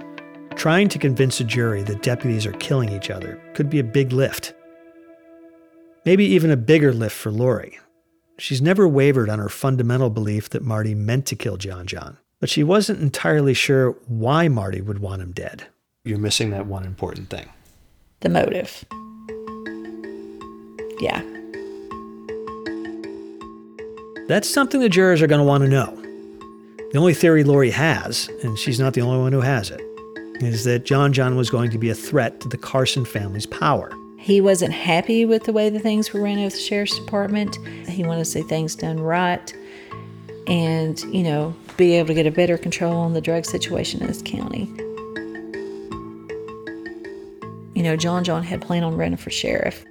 Trying 0.56 0.88
to 0.88 0.98
convince 0.98 1.38
a 1.38 1.44
jury 1.44 1.84
that 1.84 2.02
deputies 2.02 2.44
are 2.44 2.52
killing 2.54 2.88
each 2.88 3.10
other 3.10 3.40
could 3.54 3.70
be 3.70 3.78
a 3.78 3.84
big 3.84 4.10
lift. 4.10 4.52
Maybe 6.04 6.24
even 6.24 6.50
a 6.50 6.56
bigger 6.56 6.92
lift 6.92 7.14
for 7.14 7.30
Lori. 7.30 7.78
She's 8.36 8.60
never 8.60 8.88
wavered 8.88 9.30
on 9.30 9.38
her 9.38 9.48
fundamental 9.48 10.10
belief 10.10 10.50
that 10.50 10.64
Marty 10.64 10.96
meant 10.96 11.26
to 11.26 11.36
kill 11.36 11.56
John 11.56 11.86
John 11.86 12.18
but 12.46 12.50
she 12.52 12.62
wasn't 12.62 13.00
entirely 13.00 13.54
sure 13.54 13.96
why 14.06 14.46
Marty 14.46 14.80
would 14.80 15.00
want 15.00 15.20
him 15.20 15.32
dead. 15.32 15.66
You're 16.04 16.16
missing 16.16 16.50
that 16.50 16.64
one 16.66 16.84
important 16.84 17.28
thing 17.28 17.48
the 18.20 18.28
motive. 18.28 18.84
Yeah. 21.00 21.22
That's 24.28 24.48
something 24.48 24.80
the 24.80 24.88
jurors 24.88 25.20
are 25.22 25.26
going 25.26 25.40
to 25.40 25.44
want 25.44 25.64
to 25.64 25.68
know. 25.68 25.92
The 26.92 26.98
only 26.98 27.14
theory 27.14 27.42
Lori 27.42 27.70
has, 27.70 28.30
and 28.44 28.56
she's 28.56 28.78
not 28.78 28.94
the 28.94 29.00
only 29.00 29.18
one 29.18 29.32
who 29.32 29.40
has 29.40 29.72
it, 29.72 29.80
is 30.40 30.62
that 30.62 30.84
John 30.84 31.12
John 31.12 31.34
was 31.34 31.50
going 31.50 31.72
to 31.72 31.78
be 31.78 31.90
a 31.90 31.96
threat 31.96 32.38
to 32.42 32.48
the 32.48 32.56
Carson 32.56 33.04
family's 33.04 33.46
power. 33.46 33.90
He 34.18 34.40
wasn't 34.40 34.72
happy 34.72 35.24
with 35.24 35.42
the 35.42 35.52
way 35.52 35.68
the 35.68 35.80
things 35.80 36.12
were 36.12 36.22
ran 36.22 36.38
at 36.38 36.52
the 36.52 36.58
sheriff's 36.58 36.96
department. 36.96 37.56
He 37.88 38.04
wanted 38.04 38.20
to 38.20 38.24
see 38.24 38.42
things 38.42 38.76
done 38.76 39.00
right 39.00 39.52
and, 40.46 41.00
you 41.12 41.22
know, 41.22 41.54
be 41.76 41.94
able 41.94 42.08
to 42.08 42.14
get 42.14 42.26
a 42.26 42.30
better 42.30 42.56
control 42.56 42.94
on 42.94 43.12
the 43.12 43.20
drug 43.20 43.44
situation 43.44 44.00
in 44.00 44.06
this 44.06 44.22
county. 44.22 44.70
You 47.74 47.82
know, 47.82 47.96
John 47.96 48.24
John 48.24 48.42
had 48.42 48.62
planned 48.62 48.84
on 48.84 48.96
running 48.96 49.18
for 49.18 49.30
sheriff. 49.30 49.84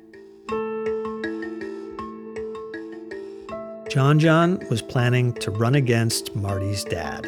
John 3.90 4.20
John 4.20 4.60
was 4.70 4.82
planning 4.82 5.34
to 5.36 5.52
run 5.52 5.76
against 5.76 6.36
Marty's 6.36 6.84
dad. 6.84 7.26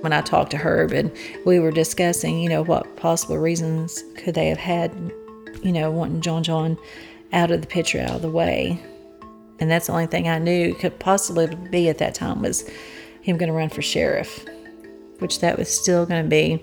When 0.00 0.12
I 0.12 0.20
talked 0.20 0.50
to 0.52 0.56
Herb 0.56 0.92
and 0.92 1.12
we 1.44 1.60
were 1.60 1.70
discussing, 1.70 2.40
you 2.40 2.48
know, 2.48 2.62
what 2.62 2.96
possible 2.96 3.38
reasons 3.38 4.02
could 4.16 4.34
they 4.34 4.48
have 4.48 4.58
had, 4.58 4.92
you 5.62 5.72
know, 5.72 5.90
wanting 5.90 6.20
John 6.20 6.42
John 6.42 6.78
out 7.32 7.50
of 7.50 7.60
the 7.60 7.66
picture, 7.66 8.00
out 8.00 8.16
of 8.16 8.22
the 8.22 8.30
way. 8.30 8.82
And 9.60 9.70
that's 9.70 9.86
the 9.86 9.92
only 9.92 10.06
thing 10.06 10.28
I 10.28 10.38
knew 10.38 10.74
could 10.74 10.98
possibly 10.98 11.46
be 11.70 11.88
at 11.88 11.98
that 11.98 12.14
time 12.14 12.42
was 12.42 12.68
him 13.22 13.36
going 13.36 13.48
to 13.48 13.54
run 13.54 13.68
for 13.68 13.82
sheriff, 13.82 14.44
which 15.18 15.40
that 15.40 15.58
was 15.58 15.68
still 15.68 16.06
going 16.06 16.22
to 16.22 16.28
be, 16.28 16.62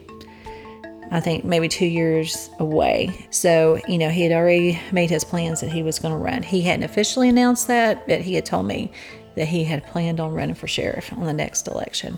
I 1.11 1.19
think, 1.19 1.43
maybe 1.43 1.67
two 1.67 1.85
years 1.85 2.49
away. 2.59 3.27
So, 3.31 3.79
you 3.87 3.97
know, 3.97 4.09
he 4.09 4.23
had 4.23 4.31
already 4.31 4.79
made 4.91 5.09
his 5.09 5.23
plans 5.23 5.61
that 5.61 5.69
he 5.69 5.83
was 5.83 5.99
going 5.99 6.13
to 6.13 6.17
run. 6.17 6.41
He 6.41 6.61
hadn't 6.61 6.83
officially 6.83 7.29
announced 7.29 7.67
that, 7.67 8.07
but 8.07 8.21
he 8.21 8.35
had 8.35 8.45
told 8.45 8.65
me 8.65 8.91
that 9.35 9.47
he 9.47 9.65
had 9.65 9.85
planned 9.85 10.19
on 10.19 10.33
running 10.33 10.55
for 10.55 10.67
sheriff 10.67 11.11
on 11.13 11.25
the 11.25 11.33
next 11.33 11.67
election. 11.67 12.17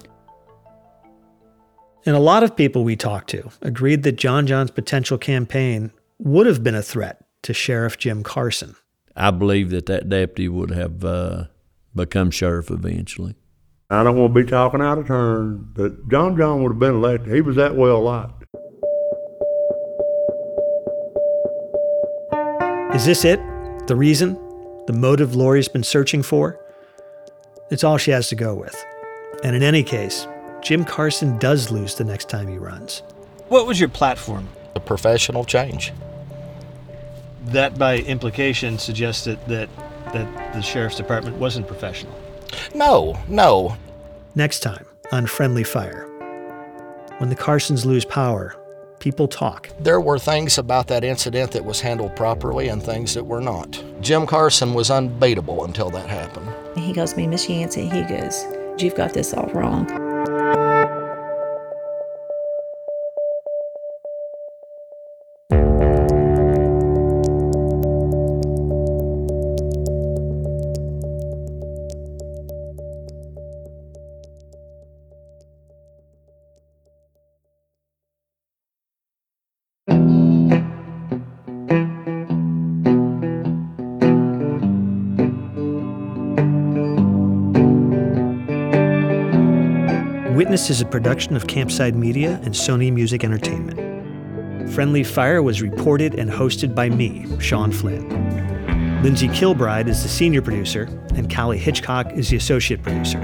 And 2.06 2.16
a 2.16 2.20
lot 2.20 2.44
of 2.44 2.56
people 2.56 2.84
we 2.84 2.96
talked 2.96 3.30
to 3.32 3.50
agreed 3.62 4.04
that 4.04 4.14
John 4.14 4.48
John's 4.48 4.72
potential 4.72 5.18
campaign 5.18 5.92
would 6.20 6.46
have 6.46 6.64
been 6.64 6.76
a 6.76 6.82
threat 6.82 7.26
to 7.42 7.54
Sheriff 7.54 7.98
Jim 7.98 8.24
Carson. 8.24 8.76
I 9.18 9.32
believe 9.32 9.72
that 9.72 9.88
that 9.88 10.07
deputy 10.07 10.47
would 10.47 10.72
have 10.72 11.03
uh, 11.03 11.45
become 11.95 12.30
sheriff 12.30 12.70
eventually. 12.70 13.36
I 13.89 14.03
don't 14.03 14.18
want 14.18 14.34
to 14.36 14.43
be 14.43 14.49
talking 14.49 14.82
out 14.82 14.97
of 14.97 15.07
turn, 15.07 15.72
but 15.74 16.07
John 16.09 16.38
John 16.38 16.61
would 16.61 16.74
have 16.74 16.80
been 16.80 16.95
elected. 16.95 17.34
He 17.34 17.41
was 17.41 17.55
that 17.55 17.76
well 17.76 18.01
liked. 18.03 18.43
Is 22.93 23.05
this 23.05 23.26
it? 23.26 23.39
The 23.88 23.95
reason? 23.95 24.34
The 24.88 24.93
motive 24.93 25.36
Lori's 25.36 25.68
been 25.68 25.84
searching 25.84 26.22
for? 26.22 26.59
It's 27.70 27.84
all 27.84 27.97
she 27.97 28.11
has 28.11 28.30
to 28.30 28.36
go 28.36 28.55
with. 28.55 28.76
And 29.43 29.55
in 29.55 29.63
any 29.63 29.84
case, 29.84 30.28
Jim 30.61 30.84
Carson 30.84 31.38
does 31.38 31.72
lose 31.72 31.95
the 31.95 32.03
next 32.03 32.30
time 32.30 32.47
he 32.47 32.57
runs. 32.57 33.03
What 33.49 33.68
was 33.68 33.80
your 33.80 33.89
platform? 33.89 34.47
A 34.76 34.80
professional 34.80 35.45
change. 35.45 35.93
That, 37.48 37.78
by 37.78 38.00
implication, 38.00 38.78
suggested 38.78 39.39
that 39.48 39.70
that 40.14 40.54
the 40.54 40.62
sheriff's 40.62 40.95
department 40.95 41.38
wasn't 41.38 41.68
professional. 41.68 42.14
No, 42.74 43.20
no. 43.28 43.76
Next 44.36 44.60
time 44.62 44.86
on 45.12 45.28
Friendly 45.28 45.64
Fire. 45.64 46.06
When 47.18 47.30
the 47.30 47.36
Carsons 47.36 47.86
lose 47.86 48.06
power, 48.06 48.56
people 49.00 49.28
talk. 49.28 49.70
There 49.80 50.00
were 50.00 50.20
things 50.20 50.58
about 50.58 50.88
that 50.88 51.04
incident 51.04 51.52
that 51.52 51.66
was 51.66 51.82
handled 51.82 52.16
properly 52.16 52.68
and 52.68 52.82
things 52.82 53.14
that 53.16 53.26
were 53.26 53.41
not. 53.41 53.84
Jim 54.02 54.26
Carson 54.28 54.74
was 54.74 54.91
unbeatable 54.91 55.66
until 55.66 55.89
that 55.89 56.10
happened. 56.10 56.50
He 56.78 56.93
calls 56.93 57.16
me 57.16 57.28
Miss 57.28 57.50
Yancey. 57.50 57.89
He 57.89 58.04
goes, 58.04 58.45
You've 58.78 58.95
got 58.95 59.14
this 59.14 59.34
all 59.34 59.48
wrong. 59.48 59.88
Witness 90.38 90.70
is 90.70 90.82
a 90.82 90.86
production 90.86 91.36
of 91.36 91.48
Campside 91.48 91.96
Media 91.96 92.40
and 92.44 92.54
Sony 92.54 92.94
Music 92.94 93.24
Entertainment. 93.24 94.70
Friendly 94.72 95.04
Fire 95.04 95.42
was 95.42 95.64
reported 95.64 96.14
and 96.14 96.30
hosted 96.30 96.76
by 96.76 96.90
me, 96.90 97.26
Sean 97.40 97.72
Flynn. 97.72 98.08
Lindsay 99.02 99.30
Kilbride 99.30 99.90
is 99.90 100.04
the 100.04 100.10
senior 100.10 100.44
producer, 100.44 100.84
and 101.16 101.34
Callie 101.36 101.58
Hitchcock 101.58 102.14
is 102.14 102.30
the 102.30 102.38
associate 102.38 102.84
producer. 102.84 103.18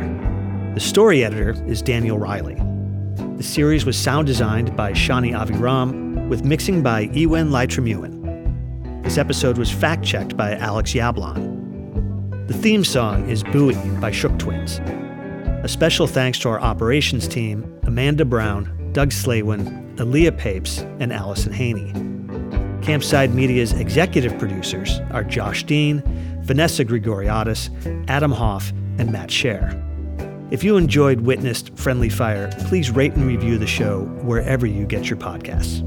The 0.73 0.79
story 0.79 1.23
editor 1.23 1.51
is 1.67 1.83
Daniel 1.83 2.17
Riley. 2.17 2.59
The 3.37 3.43
series 3.43 3.85
was 3.85 3.95
sound 3.95 4.25
designed 4.25 4.75
by 4.75 4.93
Shani 4.93 5.39
Aviram, 5.39 6.27
with 6.29 6.43
mixing 6.43 6.81
by 6.81 7.01
Ewen 7.13 7.51
Lytramuin. 7.51 9.03
This 9.03 9.19
episode 9.19 9.59
was 9.59 9.69
fact 9.69 10.03
checked 10.03 10.35
by 10.35 10.55
Alex 10.55 10.93
Yablon. 10.93 12.47
The 12.47 12.55
theme 12.55 12.83
song 12.83 13.29
is 13.29 13.43
Buoy 13.43 13.75
by 13.99 14.09
Shook 14.09 14.39
Twins. 14.39 14.81
A 15.63 15.69
special 15.69 16.07
thanks 16.07 16.39
to 16.39 16.49
our 16.49 16.59
operations 16.59 17.25
team 17.25 17.79
Amanda 17.83 18.25
Brown, 18.25 18.91
Doug 18.91 19.11
Slaywin, 19.11 19.95
Aaliyah 19.95 20.37
Papes, 20.37 20.79
and 20.99 21.13
Allison 21.13 21.53
Haney. 21.53 21.93
Campside 22.81 23.33
Media's 23.33 23.71
executive 23.71 24.37
producers 24.37 24.99
are 25.11 25.23
Josh 25.23 25.63
Dean, 25.63 26.03
Vanessa 26.43 26.83
Grigoriadis, 26.83 27.69
Adam 28.09 28.33
Hoff, 28.33 28.71
and 28.97 29.09
Matt 29.09 29.29
Scher. 29.29 29.79
If 30.51 30.65
you 30.65 30.75
enjoyed 30.75 31.21
Witnessed 31.21 31.73
Friendly 31.77 32.09
Fire, 32.09 32.51
please 32.67 32.91
rate 32.91 33.13
and 33.13 33.25
review 33.25 33.57
the 33.57 33.65
show 33.65 34.01
wherever 34.21 34.67
you 34.67 34.85
get 34.85 35.09
your 35.09 35.17
podcasts. 35.17 35.81